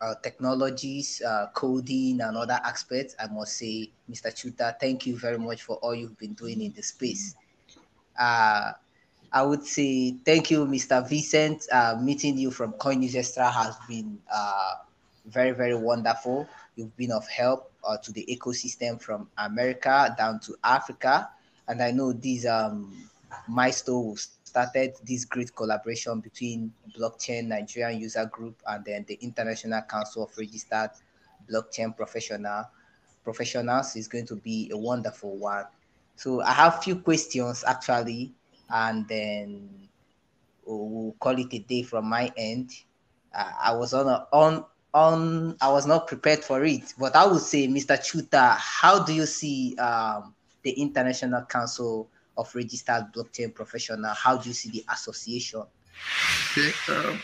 uh, 0.00 0.14
technologies, 0.22 1.22
uh, 1.22 1.46
coding, 1.54 2.20
and 2.20 2.36
other 2.36 2.58
aspects, 2.64 3.14
I 3.18 3.28
must 3.28 3.56
say, 3.56 3.90
Mr. 4.10 4.34
Chuta, 4.34 4.78
thank 4.80 5.06
you 5.06 5.16
very 5.16 5.38
much 5.38 5.62
for 5.62 5.76
all 5.76 5.94
you've 5.94 6.18
been 6.18 6.34
doing 6.34 6.60
in 6.60 6.72
the 6.72 6.82
space. 6.82 7.36
Uh, 8.18 8.72
I 9.32 9.42
would 9.42 9.64
say 9.64 10.12
thank 10.24 10.50
you, 10.50 10.66
Mr. 10.66 11.08
Vincent. 11.08 11.64
Uh, 11.72 11.96
meeting 12.00 12.36
you 12.36 12.50
from 12.50 12.72
Coin 12.74 13.00
News 13.00 13.16
Extra 13.16 13.50
has 13.50 13.76
been 13.88 14.18
uh, 14.32 14.74
very, 15.26 15.52
very 15.52 15.74
wonderful. 15.74 16.46
You've 16.76 16.96
been 16.96 17.12
of 17.12 17.28
help 17.28 17.70
uh, 17.84 17.98
to 17.98 18.12
the 18.12 18.24
ecosystem 18.28 19.00
from 19.00 19.28
America 19.38 20.14
down 20.16 20.40
to 20.40 20.56
Africa. 20.64 21.28
And 21.68 21.82
I 21.82 21.90
know 21.90 22.12
these 22.12 22.46
um, 22.46 22.92
milestones 23.48 24.38
started 24.44 24.94
this 25.04 25.24
great 25.24 25.54
collaboration 25.54 26.20
between 26.20 26.72
Blockchain 26.98 27.46
Nigerian 27.46 28.00
User 28.00 28.26
Group 28.26 28.60
and 28.66 28.84
then 28.84 29.04
the 29.08 29.14
International 29.20 29.82
Council 29.82 30.24
of 30.24 30.36
Registered 30.36 30.90
Blockchain 31.50 31.96
Professional 31.96 32.68
Professionals 33.24 33.96
is 33.96 34.08
going 34.08 34.26
to 34.26 34.36
be 34.36 34.70
a 34.72 34.76
wonderful 34.76 35.36
one. 35.36 35.64
So 36.16 36.42
I 36.42 36.52
have 36.52 36.82
few 36.82 36.96
questions 36.96 37.64
actually, 37.66 38.32
and 38.68 39.06
then 39.08 39.68
we'll 40.64 41.14
call 41.20 41.38
it 41.38 41.52
a 41.52 41.58
day 41.60 41.82
from 41.82 42.08
my 42.08 42.32
end. 42.36 42.70
Uh, 43.34 43.50
I 43.62 43.72
was 43.74 43.94
on 43.94 44.08
a, 44.08 44.26
on 44.32 44.64
on 44.94 45.56
I 45.60 45.70
was 45.70 45.86
not 45.86 46.06
prepared 46.06 46.44
for 46.44 46.64
it, 46.64 46.94
but 46.98 47.16
I 47.16 47.26
would 47.26 47.40
say, 47.40 47.66
Mr. 47.66 47.98
Chuta, 47.98 48.56
how 48.56 49.02
do 49.02 49.14
you 49.14 49.26
see 49.26 49.76
um, 49.76 50.34
the 50.62 50.70
International 50.70 51.42
Council 51.42 52.08
of 52.36 52.54
registered 52.54 53.06
blockchain 53.14 53.54
professional? 53.54 54.12
How 54.14 54.36
do 54.36 54.48
you 54.48 54.54
see 54.54 54.70
the 54.70 54.84
association? 54.92 55.62
Okay. 56.52 56.72
Um, 56.88 57.20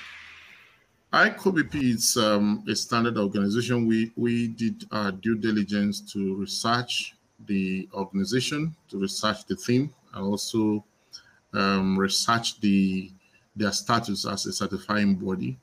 ICOBP 1.12 1.94
is 1.94 2.16
um, 2.18 2.62
a 2.68 2.76
standard 2.76 3.16
organization. 3.16 3.86
We, 3.86 4.12
we 4.16 4.48
did 4.48 4.84
our 4.92 5.10
due 5.10 5.36
diligence 5.36 6.00
to 6.12 6.36
research 6.36 7.14
the 7.46 7.88
organization, 7.94 8.74
to 8.90 8.98
research 8.98 9.46
the 9.46 9.56
theme, 9.56 9.90
and 10.14 10.24
also 10.24 10.84
um, 11.54 11.98
research 11.98 12.60
the 12.60 13.10
their 13.56 13.72
status 13.72 14.24
as 14.24 14.46
a 14.46 14.52
certifying 14.52 15.16
body. 15.16 15.58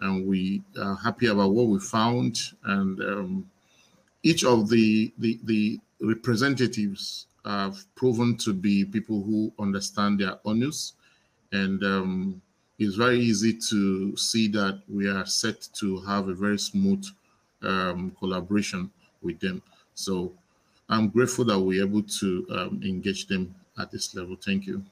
And 0.00 0.26
we 0.26 0.62
are 0.80 0.94
happy 0.96 1.26
about 1.26 1.52
what 1.52 1.68
we 1.68 1.78
found. 1.78 2.38
And 2.64 3.00
um, 3.00 3.50
each 4.22 4.44
of 4.44 4.68
the, 4.68 5.12
the, 5.18 5.38
the 5.44 5.80
representatives 6.00 7.26
have 7.44 7.76
proven 7.94 8.36
to 8.38 8.52
be 8.52 8.84
people 8.84 9.22
who 9.22 9.52
understand 9.58 10.20
their 10.20 10.38
onus. 10.44 10.94
And 11.52 11.82
um, 11.84 12.42
it's 12.78 12.96
very 12.96 13.20
easy 13.20 13.54
to 13.70 14.16
see 14.16 14.48
that 14.48 14.82
we 14.88 15.08
are 15.08 15.24
set 15.24 15.68
to 15.74 16.00
have 16.00 16.28
a 16.28 16.34
very 16.34 16.58
smooth 16.58 17.04
um, 17.62 18.14
collaboration. 18.18 18.90
with 19.22 19.40
them. 19.40 19.62
So 19.94 20.32
I'm 20.88 21.08
grateful 21.08 21.44
that 21.46 21.58
we're 21.58 21.84
able 21.84 22.02
to 22.02 22.46
um, 22.50 22.80
engage 22.84 23.26
them 23.26 23.54
at 23.78 23.90
this 23.90 24.14
level. 24.14 24.36
Thank 24.36 24.66
you. 24.66 24.82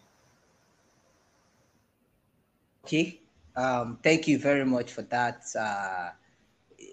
Okay. 2.85 3.21
Um, 3.57 3.99
thank 4.03 4.27
you 4.27 4.39
very 4.39 4.65
much 4.65 4.93
for 4.93 5.03
that. 5.03 5.45
Uh, 5.57 6.11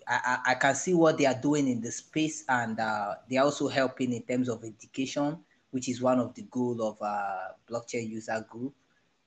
I, 0.07 0.37
I, 0.45 0.55
can 0.55 0.75
see 0.75 0.93
what 0.93 1.17
they 1.17 1.25
are 1.25 1.39
doing 1.39 1.67
in 1.67 1.81
the 1.81 1.91
space, 1.91 2.43
and 2.47 2.79
uh, 2.79 3.15
they're 3.29 3.43
also 3.43 3.67
helping 3.67 4.13
in 4.13 4.21
terms 4.23 4.47
of 4.47 4.63
education, 4.63 5.39
which 5.71 5.89
is 5.89 6.01
one 6.01 6.19
of 6.19 6.35
the 6.35 6.43
goal 6.43 6.81
of 6.83 6.97
uh, 7.01 7.53
blockchain 7.69 8.09
user 8.09 8.45
group 8.47 8.73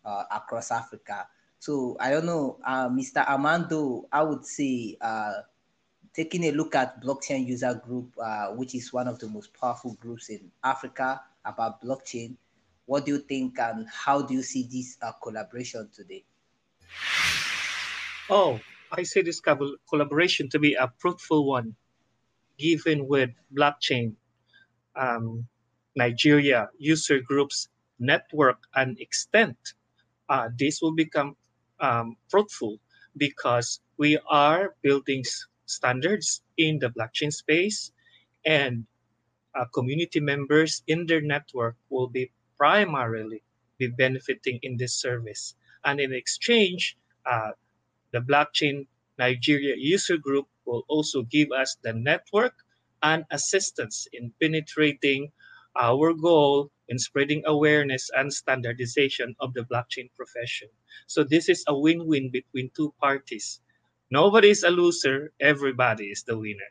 uh, 0.05 0.25
across 0.31 0.71
Africa. 0.71 1.27
So 1.59 1.97
I 1.99 2.11
don't 2.11 2.27
know, 2.27 2.59
uh, 2.65 2.89
Mr. 2.89 3.27
Amando, 3.27 4.05
I 4.13 4.23
would 4.23 4.45
say 4.45 4.97
uh, 5.01 5.41
taking 6.13 6.45
a 6.45 6.53
look 6.53 6.77
at 6.77 7.03
blockchain 7.03 7.47
user 7.47 7.75
group, 7.75 8.15
which 8.55 8.77
is 8.77 8.93
one 8.93 9.09
of 9.09 9.19
the 9.19 9.29
most 9.29 9.53
powerful 9.55 9.95
groups 10.01 10.29
in 10.29 10.53
Africa 10.63 11.21
about 11.45 11.83
blockchain. 11.83 12.37
What 12.87 13.07
do 13.07 13.13
you 13.13 13.19
think, 13.19 13.59
and 13.59 13.89
how 13.89 14.23
do 14.23 14.35
you 14.35 14.43
see 14.43 14.69
this 14.71 14.99
collaboration 15.21 15.89
today? 15.93 16.25
Oh, 18.31 18.61
I 18.91 19.03
see 19.03 19.23
this 19.23 19.41
collaboration 19.41 20.49
to 20.51 20.59
be 20.59 20.75
a 20.75 20.93
fruitful 20.99 21.47
one, 21.47 21.75
given 22.59 23.07
with 23.09 23.31
blockchain, 23.55 24.15
um, 24.97 25.47
Nigeria 25.97 26.69
user 26.79 27.21
groups 27.21 27.69
network 27.99 28.59
and 28.75 28.99
extent. 29.01 29.57
Uh, 30.29 30.49
this 30.59 30.81
will 30.81 30.95
become 30.95 31.37
um, 31.81 32.17
fruitful 32.29 32.79
because 33.17 33.81
we 33.99 34.19
are 34.29 34.75
building 34.83 35.25
standards 35.67 36.43
in 36.57 36.79
the 36.79 36.89
blockchain 36.91 37.33
space 37.33 37.93
and 38.45 38.87
uh, 39.55 39.65
community 39.73 40.21
members 40.21 40.83
in 40.87 41.07
their 41.07 41.21
network 41.21 41.77
will 41.91 42.09
be 42.09 42.31
primarily 42.57 43.43
be 43.79 43.89
benefiting 43.89 44.59
in 44.63 44.77
this 44.77 44.95
service. 44.95 45.55
And 45.85 46.01
in 46.01 46.13
exchange, 46.13 46.97
uh, 47.27 47.53
the 48.13 48.21
blockchain 48.21 48.87
Nigeria 49.19 49.75
user 49.77 50.17
group 50.17 50.49
will 50.65 50.85
also 50.89 51.23
give 51.23 51.53
us 51.53 51.77
the 51.83 51.93
network 51.93 52.55
and 53.03 53.25
assistance 53.31 54.09
in 54.13 54.33
penetrating 54.41 55.31
our 55.77 56.15
goal 56.15 56.71
in 56.89 56.99
spreading 56.99 57.43
awareness 57.47 58.11
and 58.15 58.33
standardization 58.33 59.35
of 59.41 59.55
the 59.55 59.63
blockchain 59.63 60.13
profession. 60.15 60.69
So 61.07 61.25
this 61.25 61.49
is 61.49 61.65
a 61.67 61.77
win-win 61.77 62.31
between 62.31 62.71
two 62.77 62.95
parties. 63.01 63.61
Nobody 64.11 64.51
is 64.51 64.63
a 64.63 64.71
loser, 64.71 65.33
everybody 65.41 66.07
is 66.11 66.23
the 66.23 66.39
winner. 66.39 66.71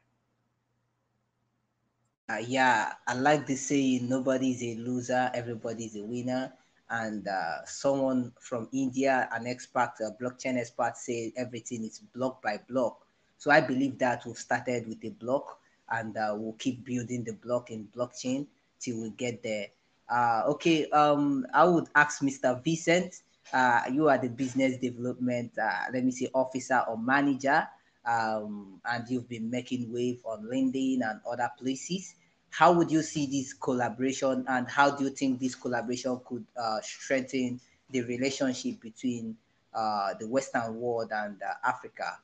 Uh, 2.29 2.38
yeah, 2.48 2.93
I 3.05 3.15
like 3.15 3.46
to 3.48 3.58
say 3.58 4.00
nobody 4.00 4.51
is 4.51 4.63
a 4.63 4.75
loser, 4.79 5.29
everybody 5.34 5.86
is 5.86 5.96
a 5.98 6.03
winner 6.03 6.53
and 6.94 7.28
uh, 7.28 7.66
someone 7.66 8.32
from 8.40 8.70
India, 8.72 9.28
an 9.32 9.48
expert, 9.48 9.94
a 10.00 10.12
blockchain 10.24 10.60
expert, 10.60 10.96
said 10.96 11.32
everything 11.36 11.84
is 11.84 12.00
block 12.14 12.42
by 12.44 12.60
block. 12.70 13.08
So 13.40 13.50
I 13.50 13.62
believe 13.62 13.98
that 13.98 14.26
we've 14.26 14.38
started 14.38 14.88
with 14.88 15.03
a 15.03 15.10
block 15.10 15.60
and 15.90 16.16
uh, 16.16 16.36
we'll 16.38 16.53
keep 16.53 16.86
building 16.86 17.24
the 17.24 17.34
block 17.34 17.72
in 17.72 17.88
blockchain 17.98 18.46
till 18.79 19.01
we 19.01 19.10
get 19.10 19.42
there. 19.42 19.68
Uh, 20.08 20.44
okay, 20.50 20.88
um, 20.92 21.48
I 21.51 21.64
would 21.64 21.88
ask 21.96 22.22
Mr. 22.22 22.64
Vincent, 22.64 23.22
uh, 23.51 23.82
you 23.92 24.08
are 24.08 24.20
the 24.20 24.29
business 24.29 24.77
development, 24.77 25.51
uh, 25.58 25.86
let 25.92 26.03
me 26.03 26.12
say, 26.12 26.29
officer 26.36 26.84
or 26.88 26.98
manager, 26.98 27.68
um, 28.06 28.79
and 28.86 29.10
you've 29.10 29.27
been 29.27 29.50
making 29.50 29.92
wave 29.92 30.22
on 30.25 30.44
LinkedIn 30.44 31.00
and 31.10 31.20
other 31.27 31.50
places 31.58 32.14
how 32.53 32.72
would 32.72 32.92
you 32.92 33.01
see 33.01 33.25
this 33.25 33.51
collaboration 33.51 34.46
and 34.48 34.70
how 34.70 34.92
do 34.92 35.05
you 35.05 35.09
think 35.09 35.39
this 35.39 35.55
collaboration 35.55 36.22
could 36.24 36.46
uh, 36.55 36.79
strengthen 36.81 37.59
the 37.89 38.01
relationship 38.01 38.79
between 38.79 39.35
uh, 39.74 40.13
the 40.20 40.27
Western 40.27 40.79
world 40.79 41.09
and 41.11 41.42
uh, 41.42 41.68
Africa? 41.68 42.20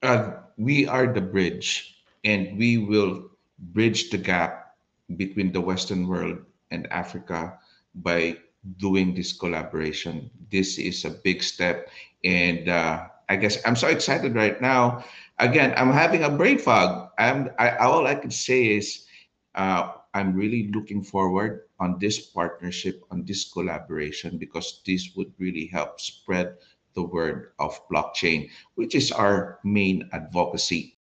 Uh, 0.00 0.30
we 0.56 0.86
are 0.86 1.12
the 1.12 1.20
bridge, 1.20 1.98
and 2.22 2.56
we 2.56 2.78
will 2.78 3.30
bridge 3.74 4.10
the 4.10 4.18
gap 4.18 4.76
between 5.16 5.50
the 5.50 5.60
Western 5.60 6.06
world 6.06 6.38
and 6.70 6.86
Africa 6.92 7.58
by 7.96 8.36
doing 8.78 9.12
this 9.12 9.32
collaboration. 9.32 10.30
This 10.52 10.78
is 10.78 11.04
a 11.04 11.10
big 11.10 11.42
step, 11.42 11.90
and 12.22 12.68
uh, 12.68 13.08
I 13.28 13.36
guess 13.36 13.58
I'm 13.66 13.76
so 13.76 13.88
excited 13.88 14.36
right 14.36 14.60
now 14.62 15.04
again, 15.38 15.74
I'm 15.76 15.92
having 15.92 16.24
a 16.24 16.30
brain 16.30 16.58
fog. 16.58 17.10
I'm 17.18 17.50
I, 17.58 17.76
all 17.76 18.06
I 18.06 18.14
can 18.14 18.30
say 18.30 18.76
is 18.76 19.06
uh, 19.54 19.92
I'm 20.14 20.34
really 20.34 20.70
looking 20.72 21.02
forward 21.02 21.68
on 21.80 21.98
this 21.98 22.20
partnership, 22.20 23.02
on 23.10 23.24
this 23.24 23.50
collaboration, 23.50 24.38
because 24.38 24.80
this 24.86 25.12
would 25.16 25.32
really 25.38 25.66
help 25.66 26.00
spread 26.00 26.56
the 26.94 27.02
word 27.02 27.52
of 27.58 27.76
blockchain, 27.88 28.50
which 28.74 28.94
is 28.94 29.10
our 29.12 29.58
main 29.64 30.08
advocacy. 30.12 30.96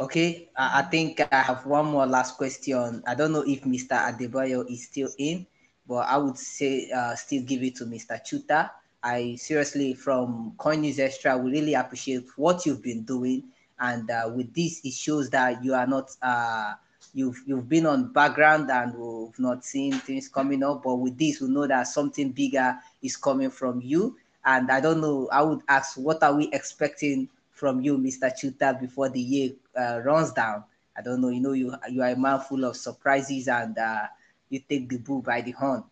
Okay, 0.00 0.48
I 0.56 0.82
think 0.88 1.20
I 1.20 1.42
have 1.42 1.66
one 1.66 1.84
more 1.86 2.06
last 2.06 2.38
question. 2.38 3.02
I 3.06 3.14
don't 3.14 3.32
know 3.32 3.44
if 3.46 3.60
Mr. 3.68 3.92
Adebayo 3.92 4.64
is 4.70 4.88
still 4.88 5.10
in, 5.18 5.46
but 5.86 6.08
I 6.08 6.16
would 6.16 6.38
say 6.38 6.88
uh, 6.90 7.14
still 7.14 7.42
give 7.42 7.62
it 7.62 7.76
to 7.76 7.84
Mr. 7.84 8.16
Chuta. 8.24 8.70
I 9.02 9.34
seriously, 9.34 9.94
from 9.94 10.54
Coin 10.58 10.82
News 10.82 11.00
Extra, 11.00 11.36
we 11.36 11.50
really 11.50 11.74
appreciate 11.74 12.26
what 12.36 12.64
you've 12.64 12.82
been 12.82 13.02
doing. 13.02 13.44
And 13.80 14.08
uh, 14.08 14.30
with 14.34 14.54
this, 14.54 14.80
it 14.84 14.92
shows 14.92 15.28
that 15.30 15.64
you 15.64 15.74
are 15.74 15.86
not, 15.86 16.14
uh, 16.22 16.74
you've 17.12 17.42
you've 17.46 17.68
been 17.68 17.86
on 17.86 18.12
background 18.12 18.70
and 18.70 18.94
we've 18.94 19.38
not 19.40 19.64
seen 19.64 19.92
things 19.94 20.28
coming 20.28 20.62
up. 20.62 20.84
But 20.84 20.96
with 20.96 21.18
this, 21.18 21.40
we 21.40 21.48
know 21.48 21.66
that 21.66 21.88
something 21.88 22.30
bigger 22.30 22.78
is 23.02 23.16
coming 23.16 23.50
from 23.50 23.80
you. 23.80 24.16
And 24.44 24.70
I 24.70 24.80
don't 24.80 25.00
know, 25.00 25.28
I 25.32 25.42
would 25.42 25.62
ask, 25.68 25.96
what 25.96 26.22
are 26.22 26.34
we 26.34 26.48
expecting 26.52 27.28
from 27.50 27.80
you, 27.80 27.98
Mr. 27.98 28.30
Chuta, 28.32 28.78
before 28.80 29.08
the 29.08 29.20
year 29.20 29.52
uh, 29.76 30.00
runs 30.04 30.32
down? 30.32 30.62
I 30.96 31.02
don't 31.02 31.20
know, 31.20 31.28
you 31.30 31.40
know, 31.40 31.52
you 31.52 31.74
you 31.90 32.02
are 32.02 32.10
a 32.10 32.16
man 32.16 32.38
full 32.40 32.64
of 32.64 32.76
surprises 32.76 33.48
and 33.48 33.76
uh, 33.78 34.06
you 34.48 34.60
take 34.60 34.88
the 34.88 34.98
bull 34.98 35.22
by 35.22 35.40
the 35.40 35.52
horn. 35.52 35.82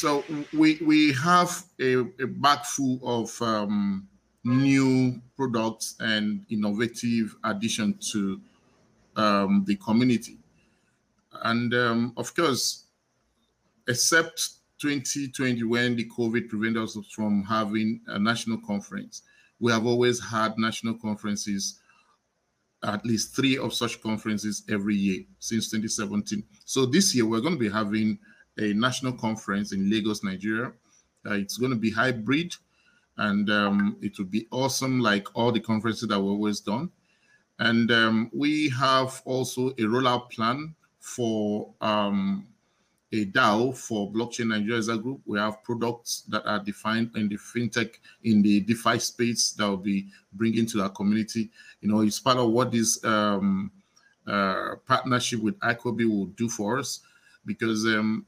So 0.00 0.24
we 0.54 0.78
we 0.80 1.12
have 1.12 1.62
a, 1.78 1.96
a 1.98 2.26
bag 2.26 2.64
full 2.64 3.00
of 3.04 3.42
um, 3.42 4.08
new 4.44 5.20
products 5.36 5.96
and 6.00 6.46
innovative 6.48 7.36
addition 7.44 7.98
to 8.12 8.40
um, 9.16 9.62
the 9.66 9.76
community, 9.76 10.38
and 11.42 11.74
um, 11.74 12.14
of 12.16 12.34
course, 12.34 12.86
except 13.88 14.52
2020 14.78 15.64
when 15.64 15.96
the 15.96 16.08
COVID 16.08 16.48
prevented 16.48 16.82
us 16.82 16.96
from 17.12 17.44
having 17.44 18.00
a 18.06 18.18
national 18.18 18.56
conference, 18.66 19.20
we 19.58 19.70
have 19.70 19.84
always 19.84 20.18
had 20.18 20.56
national 20.56 20.94
conferences 20.94 21.78
at 22.82 23.04
least 23.04 23.36
three 23.36 23.58
of 23.58 23.74
such 23.74 24.00
conferences 24.00 24.62
every 24.70 24.94
year 24.94 25.20
since 25.40 25.66
2017. 25.68 26.42
So 26.64 26.86
this 26.86 27.14
year 27.14 27.26
we're 27.26 27.42
going 27.42 27.52
to 27.52 27.60
be 27.60 27.68
having 27.68 28.18
a 28.60 28.72
national 28.74 29.12
conference 29.14 29.72
in 29.72 29.90
Lagos, 29.90 30.22
Nigeria. 30.22 30.72
Uh, 31.26 31.34
it's 31.34 31.56
going 31.56 31.72
to 31.72 31.78
be 31.78 31.90
hybrid 31.90 32.54
and 33.18 33.50
um, 33.50 33.96
it 34.00 34.16
will 34.18 34.26
be 34.26 34.46
awesome 34.50 35.00
like 35.00 35.26
all 35.34 35.52
the 35.52 35.60
conferences 35.60 36.08
that 36.08 36.18
we've 36.18 36.30
always 36.30 36.60
done. 36.60 36.90
And 37.58 37.90
um, 37.90 38.30
we 38.32 38.70
have 38.70 39.20
also 39.26 39.68
a 39.70 39.82
rollout 39.82 40.30
plan 40.30 40.74
for 40.98 41.74
um, 41.82 42.46
a 43.12 43.26
DAO 43.26 43.76
for 43.76 44.10
Blockchain 44.10 44.48
Nigeria 44.48 44.80
a 44.94 44.98
group. 44.98 45.20
We 45.26 45.38
have 45.38 45.62
products 45.62 46.22
that 46.28 46.46
are 46.46 46.60
defined 46.60 47.10
in 47.16 47.28
the 47.28 47.36
fintech, 47.36 47.96
in 48.24 48.40
the 48.40 48.60
DeFi 48.60 48.98
space 48.98 49.50
that 49.52 49.68
will 49.68 49.76
be 49.76 50.06
bringing 50.32 50.64
to 50.66 50.82
our 50.82 50.88
community. 50.88 51.50
You 51.82 51.88
know, 51.90 52.00
it's 52.00 52.20
part 52.20 52.38
of 52.38 52.50
what 52.50 52.72
this 52.72 53.04
um, 53.04 53.70
uh, 54.26 54.76
partnership 54.86 55.40
with 55.42 55.58
ICOBI 55.58 56.08
will 56.08 56.26
do 56.26 56.48
for 56.48 56.78
us 56.78 57.00
because 57.44 57.84
um, 57.84 58.24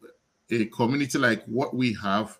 a 0.52 0.66
community 0.66 1.18
like 1.18 1.44
what 1.46 1.74
we 1.74 1.94
have 1.94 2.38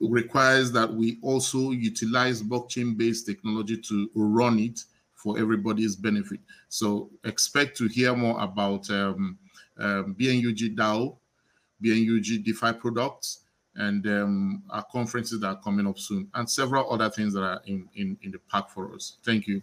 requires 0.00 0.72
that 0.72 0.92
we 0.92 1.18
also 1.22 1.70
utilize 1.70 2.42
blockchain-based 2.42 3.26
technology 3.26 3.76
to 3.76 4.10
run 4.14 4.58
it 4.58 4.80
for 5.14 5.38
everybody's 5.38 5.94
benefit. 5.94 6.40
So 6.68 7.10
expect 7.24 7.76
to 7.78 7.86
hear 7.86 8.14
more 8.14 8.40
about 8.40 8.90
um, 8.90 9.38
um, 9.78 10.16
BNUG 10.18 10.76
DAO, 10.76 11.16
BNUG 11.82 12.44
DeFi 12.44 12.72
products, 12.72 13.40
and 13.76 14.06
um, 14.06 14.62
our 14.70 14.84
conferences 14.90 15.40
that 15.40 15.46
are 15.46 15.60
coming 15.62 15.86
up 15.86 15.98
soon, 15.98 16.28
and 16.34 16.48
several 16.50 16.92
other 16.92 17.08
things 17.08 17.32
that 17.34 17.42
are 17.42 17.62
in, 17.66 17.88
in, 17.94 18.18
in 18.22 18.32
the 18.32 18.38
pack 18.50 18.68
for 18.68 18.94
us. 18.94 19.16
Thank 19.24 19.46
you. 19.46 19.62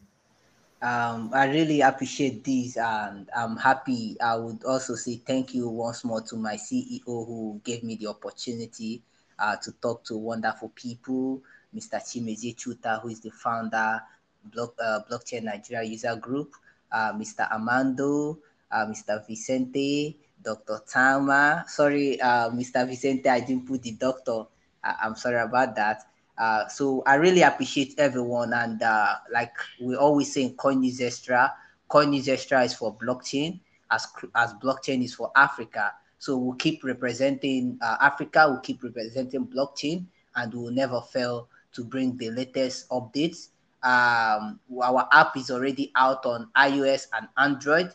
Um, 0.81 1.31
I 1.33 1.47
really 1.51 1.81
appreciate 1.81 2.43
this 2.45 2.77
and 2.77 3.29
I'm 3.35 3.57
happy. 3.57 4.15
I 4.21 4.35
would 4.37 4.63
also 4.63 4.95
say 4.95 5.17
thank 5.17 5.53
you 5.53 5.67
once 5.67 6.05
more 6.05 6.21
to 6.21 6.37
my 6.37 6.55
CEO 6.55 7.03
who 7.05 7.59
gave 7.65 7.83
me 7.83 7.95
the 7.95 8.07
opportunity 8.07 9.01
uh, 9.37 9.57
to 9.57 9.71
talk 9.73 10.05
to 10.05 10.17
wonderful 10.17 10.69
people 10.75 11.41
Mr. 11.75 11.99
Chimezie 12.01 12.55
Chuta, 12.55 13.01
who 13.01 13.09
is 13.09 13.19
the 13.19 13.29
founder, 13.29 14.01
Block, 14.43 14.73
uh, 14.81 15.01
Blockchain 15.09 15.43
Nigeria 15.43 15.83
User 15.87 16.15
Group, 16.15 16.53
uh, 16.91 17.13
Mr. 17.13 17.49
Amando, 17.51 18.37
uh, 18.71 18.85
Mr. 18.85 19.25
Vicente, 19.27 20.17
Dr. 20.41 20.81
Tama. 20.87 21.65
Sorry, 21.67 22.19
uh, 22.21 22.49
Mr. 22.49 22.87
Vicente, 22.87 23.29
I 23.29 23.41
didn't 23.41 23.67
put 23.67 23.83
the 23.83 23.91
doctor. 23.91 24.45
I'm 24.83 25.15
sorry 25.15 25.41
about 25.41 25.75
that. 25.75 26.09
Uh, 26.39 26.67
so 26.69 27.04
I 27.06 27.15
really 27.15 27.41
appreciate 27.41 27.95
everyone. 27.97 28.54
And 28.54 28.82
uh, 28.82 29.15
like 29.32 29.54
we 29.82 29.95
always 29.95 30.34
say 30.34 30.43
in 30.43 30.56
Coin 30.56 30.80
News 30.80 31.02
Extra, 31.02 31.54
Coin 31.89 32.12
News 32.12 32.30
Extra 32.30 32.63
is 32.63 32.73
for 32.73 32.95
blockchain, 32.97 33.60
as, 33.91 34.08
as 34.36 34.54
blockchain 34.54 35.04
is 35.04 35.13
for 35.13 35.32
Africa. 35.36 35.93
So 36.17 36.38
we'll 36.38 36.56
keep 36.56 36.84
representing 36.84 37.78
uh, 37.82 37.97
Africa, 38.02 38.45
we'll 38.47 38.60
keep 38.60 38.84
representing 38.84 39.47
blockchain, 39.47 40.06
and 40.36 40.54
we'll 40.54 40.71
never 40.71 41.02
fail 41.02 41.49
to 41.73 41.84
bring 41.84 42.17
the 42.17 42.32
latest 42.32 42.89
updates. 42.89 43.49
Um, 43.84 44.60
our 44.82 45.08
app 45.12 45.38
is 45.38 45.49
already 45.49 45.91
out 45.95 46.25
on 46.25 46.49
iOS 46.58 47.08
and 47.13 47.28
Android. 47.38 47.93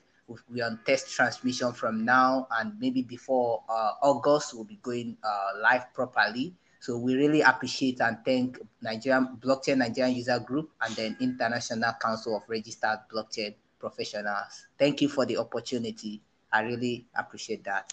We're 0.49 0.65
on 0.65 0.81
test 0.87 1.11
transmission 1.15 1.73
from 1.73 2.05
now, 2.05 2.49
and 2.59 2.73
maybe 2.81 3.03
before 3.03 3.63
uh, 3.69 3.93
August, 4.03 4.55
we'll 4.55 4.65
be 4.65 4.81
going 4.83 5.19
uh, 5.23 5.61
live 5.63 5.93
properly. 5.93 6.55
So 6.85 6.99
we 6.99 7.15
really 7.15 7.41
appreciate 7.41 8.03
and 8.03 8.19
thank 8.27 8.61
Nigerian 8.83 9.39
Blockchain 9.41 9.79
Nigerian 9.79 10.15
User 10.15 10.39
Group 10.39 10.69
and 10.83 10.95
then 10.95 11.17
International 11.19 11.95
Council 11.99 12.37
of 12.37 12.43
Registered 12.47 12.99
Blockchain 13.11 13.55
Professionals. 13.81 14.67
Thank 14.79 15.01
you 15.01 15.09
for 15.09 15.25
the 15.25 15.39
opportunity. 15.39 16.21
I 16.53 16.61
really 16.61 17.07
appreciate 17.17 17.65
that. 17.65 17.91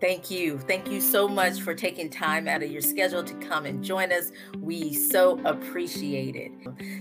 Thank 0.00 0.30
you. 0.30 0.58
Thank 0.58 0.90
you 0.90 1.00
so 1.00 1.28
much 1.28 1.60
for 1.60 1.74
taking 1.74 2.08
time 2.08 2.48
out 2.48 2.62
of 2.62 2.70
your 2.70 2.80
schedule 2.80 3.22
to 3.22 3.34
come 3.34 3.66
and 3.66 3.84
join 3.84 4.12
us. 4.12 4.32
We 4.58 4.94
so 4.94 5.38
appreciate 5.44 6.36
it. 6.36 6.52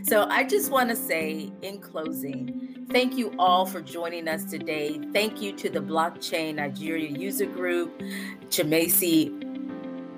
So, 0.05 0.27
I 0.29 0.43
just 0.43 0.69
want 0.69 0.89
to 0.89 0.95
say 0.95 1.51
in 1.61 1.79
closing, 1.79 2.85
thank 2.91 3.17
you 3.17 3.33
all 3.39 3.65
for 3.65 3.81
joining 3.81 4.27
us 4.27 4.43
today. 4.43 4.99
Thank 5.13 5.41
you 5.41 5.53
to 5.53 5.69
the 5.69 5.79
Blockchain 5.79 6.55
Nigeria 6.55 7.09
User 7.09 7.45
Group, 7.45 7.97
Chimezie 8.49 9.49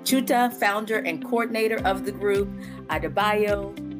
Chuta, 0.04 0.52
founder 0.52 0.98
and 0.98 1.24
coordinator 1.24 1.80
of 1.86 2.04
the 2.04 2.12
group, 2.12 2.48
Adebayo, 2.88 3.91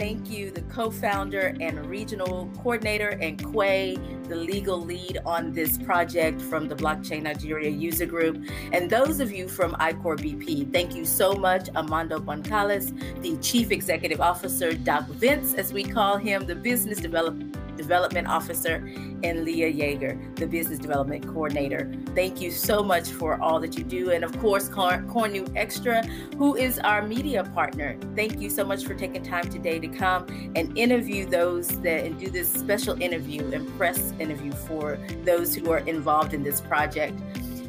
thank 0.00 0.30
you, 0.30 0.50
the 0.50 0.62
co 0.62 0.90
founder 0.90 1.54
and 1.60 1.84
regional 1.84 2.50
coordinator, 2.56 3.10
and 3.20 3.38
Quay, 3.52 3.98
the 4.28 4.34
legal 4.34 4.80
lead 4.80 5.18
on 5.26 5.52
this 5.52 5.76
project 5.76 6.40
from 6.40 6.68
the 6.68 6.74
Blockchain 6.74 7.22
Nigeria 7.24 7.68
user 7.68 8.06
group. 8.06 8.42
And 8.72 8.88
those 8.88 9.20
of 9.20 9.30
you 9.30 9.46
from 9.46 9.72
ICOR 9.74 10.16
BP, 10.16 10.72
thank 10.72 10.94
you 10.94 11.04
so 11.04 11.34
much. 11.34 11.64
Amando 11.74 12.18
Boncales, 12.18 12.86
the 13.20 13.36
chief 13.42 13.70
executive 13.70 14.22
officer, 14.22 14.72
Doc 14.72 15.06
Vince, 15.08 15.52
as 15.52 15.70
we 15.70 15.84
call 15.84 16.16
him, 16.16 16.46
the 16.46 16.54
business 16.54 16.98
development 16.98 17.59
Development 17.80 18.28
Officer, 18.28 18.76
and 19.22 19.44
Leah 19.44 19.72
Yeager, 19.72 20.36
the 20.36 20.46
Business 20.46 20.78
Development 20.78 21.26
Coordinator. 21.26 21.90
Thank 22.14 22.40
you 22.40 22.50
so 22.50 22.82
much 22.82 23.08
for 23.10 23.40
all 23.40 23.60
that 23.60 23.76
you 23.76 23.84
do. 23.84 24.10
And 24.10 24.24
of 24.24 24.38
course, 24.40 24.68
Coin 24.68 25.32
News 25.32 25.48
Extra, 25.56 26.06
who 26.36 26.56
is 26.56 26.78
our 26.78 27.02
media 27.02 27.44
partner. 27.44 27.96
Thank 28.16 28.40
you 28.40 28.50
so 28.50 28.64
much 28.64 28.84
for 28.84 28.94
taking 28.94 29.22
time 29.22 29.48
today 29.50 29.78
to 29.78 29.88
come 29.88 30.26
and 30.54 30.76
interview 30.76 31.26
those 31.26 31.68
that 31.80 32.04
and 32.04 32.18
do 32.18 32.30
this 32.30 32.48
special 32.52 33.00
interview 33.00 33.50
and 33.52 33.68
press 33.76 34.12
interview 34.18 34.52
for 34.52 34.98
those 35.24 35.54
who 35.54 35.70
are 35.70 35.80
involved 35.80 36.34
in 36.34 36.42
this 36.42 36.60
project 36.60 37.18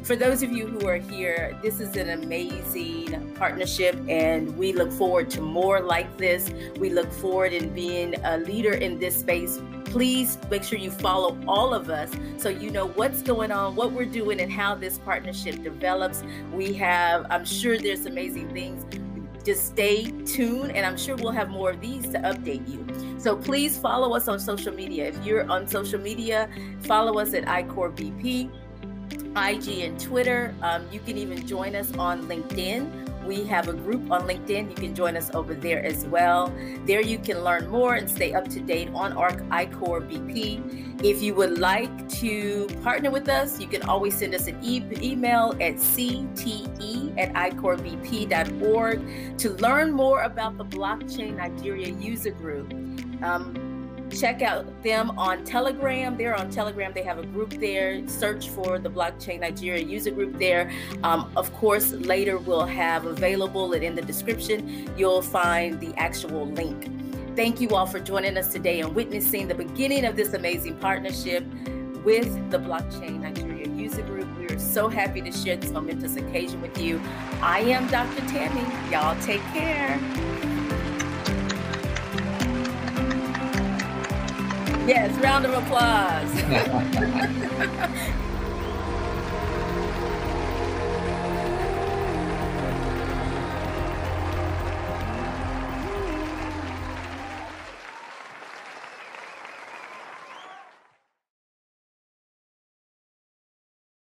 for 0.02 0.16
those 0.16 0.42
of 0.42 0.50
you 0.50 0.66
who 0.66 0.88
are 0.88 0.96
here, 0.96 1.56
this 1.62 1.78
is 1.78 1.94
an 1.96 2.10
amazing 2.10 3.34
partnership, 3.36 3.96
and 4.08 4.56
we 4.58 4.72
look 4.72 4.90
forward 4.90 5.30
to 5.30 5.40
more 5.40 5.80
like 5.80 6.18
this. 6.18 6.50
We 6.76 6.90
look 6.90 7.12
forward 7.12 7.52
in 7.52 7.72
being 7.72 8.16
a 8.24 8.38
leader 8.38 8.72
in 8.72 8.98
this 8.98 9.20
space. 9.20 9.60
Please 9.92 10.38
make 10.50 10.62
sure 10.62 10.78
you 10.78 10.90
follow 10.90 11.38
all 11.46 11.74
of 11.74 11.90
us 11.90 12.10
so 12.38 12.48
you 12.48 12.70
know 12.70 12.88
what's 12.88 13.20
going 13.20 13.52
on, 13.52 13.76
what 13.76 13.92
we're 13.92 14.06
doing, 14.06 14.40
and 14.40 14.50
how 14.50 14.74
this 14.74 14.96
partnership 14.96 15.62
develops. 15.62 16.24
We 16.50 16.72
have, 16.72 17.26
I'm 17.28 17.44
sure 17.44 17.76
there's 17.76 18.06
amazing 18.06 18.54
things. 18.54 18.86
Just 19.44 19.66
stay 19.66 20.04
tuned, 20.24 20.72
and 20.72 20.86
I'm 20.86 20.96
sure 20.96 21.14
we'll 21.16 21.32
have 21.32 21.50
more 21.50 21.72
of 21.72 21.82
these 21.82 22.08
to 22.08 22.18
update 22.20 22.66
you. 22.66 23.20
So 23.20 23.36
please 23.36 23.76
follow 23.76 24.16
us 24.16 24.28
on 24.28 24.40
social 24.40 24.72
media. 24.72 25.08
If 25.08 25.22
you're 25.26 25.50
on 25.50 25.68
social 25.68 26.00
media, 26.00 26.48
follow 26.80 27.18
us 27.18 27.34
at 27.34 27.44
iCore 27.44 27.94
BP 27.94 28.50
IG 29.36 29.80
and 29.80 30.00
Twitter. 30.00 30.54
Um, 30.62 30.86
you 30.90 31.00
can 31.00 31.16
even 31.18 31.46
join 31.46 31.74
us 31.74 31.94
on 31.96 32.28
LinkedIn. 32.28 33.01
We 33.26 33.44
have 33.44 33.68
a 33.68 33.72
group 33.72 34.10
on 34.10 34.22
LinkedIn. 34.22 34.70
You 34.70 34.74
can 34.74 34.94
join 34.94 35.16
us 35.16 35.30
over 35.34 35.54
there 35.54 35.84
as 35.84 36.06
well. 36.06 36.52
There 36.86 37.00
you 37.00 37.18
can 37.18 37.42
learn 37.42 37.68
more 37.68 37.94
and 37.94 38.10
stay 38.10 38.32
up 38.32 38.48
to 38.48 38.60
date 38.60 38.88
on 38.94 39.12
ARC 39.12 39.38
iCore 39.48 40.08
BP. 40.10 41.04
If 41.04 41.22
you 41.22 41.34
would 41.34 41.58
like 41.58 42.08
to 42.20 42.68
partner 42.82 43.10
with 43.10 43.28
us, 43.28 43.60
you 43.60 43.66
can 43.66 43.82
always 43.82 44.16
send 44.16 44.34
us 44.34 44.46
an 44.46 44.58
e- 44.62 44.82
email 45.02 45.52
at 45.60 45.76
cte 45.76 47.18
at 47.18 47.32
icorebp.org 47.34 49.38
to 49.38 49.50
learn 49.50 49.92
more 49.92 50.22
about 50.22 50.58
the 50.58 50.64
Blockchain 50.64 51.36
Nigeria 51.36 51.88
user 51.88 52.30
group. 52.30 52.72
Um, 53.22 53.71
check 54.18 54.42
out 54.42 54.66
them 54.82 55.10
on 55.18 55.44
Telegram. 55.44 56.16
They're 56.16 56.34
on 56.34 56.50
Telegram. 56.50 56.92
They 56.92 57.02
have 57.02 57.18
a 57.18 57.26
group 57.26 57.50
there. 57.50 58.06
Search 58.08 58.48
for 58.50 58.78
the 58.78 58.90
Blockchain 58.90 59.40
Nigeria 59.40 59.82
user 59.84 60.10
group 60.10 60.38
there. 60.38 60.70
Um, 61.02 61.30
of 61.36 61.52
course, 61.54 61.92
later 61.92 62.38
we'll 62.38 62.66
have 62.66 63.06
available 63.06 63.72
and 63.72 63.82
in 63.82 63.94
the 63.94 64.02
description, 64.02 64.90
you'll 64.96 65.22
find 65.22 65.80
the 65.80 65.94
actual 65.96 66.46
link. 66.46 66.90
Thank 67.34 67.60
you 67.60 67.70
all 67.70 67.86
for 67.86 67.98
joining 67.98 68.36
us 68.36 68.52
today 68.52 68.80
and 68.80 68.94
witnessing 68.94 69.48
the 69.48 69.54
beginning 69.54 70.04
of 70.04 70.16
this 70.16 70.34
amazing 70.34 70.76
partnership 70.76 71.44
with 72.04 72.50
the 72.50 72.58
Blockchain 72.58 73.20
Nigeria 73.20 73.68
user 73.68 74.02
group. 74.02 74.28
We 74.38 74.46
are 74.48 74.58
so 74.58 74.88
happy 74.88 75.22
to 75.22 75.32
share 75.32 75.56
this 75.56 75.70
momentous 75.70 76.16
occasion 76.16 76.60
with 76.60 76.76
you. 76.78 77.00
I 77.40 77.60
am 77.60 77.86
Dr. 77.88 78.20
Tammy. 78.28 78.90
Y'all 78.90 79.18
take 79.22 79.42
care. 79.52 79.98
Yes, 84.86 85.16
round 85.22 85.46
of 85.46 85.54
applause. 85.54 86.28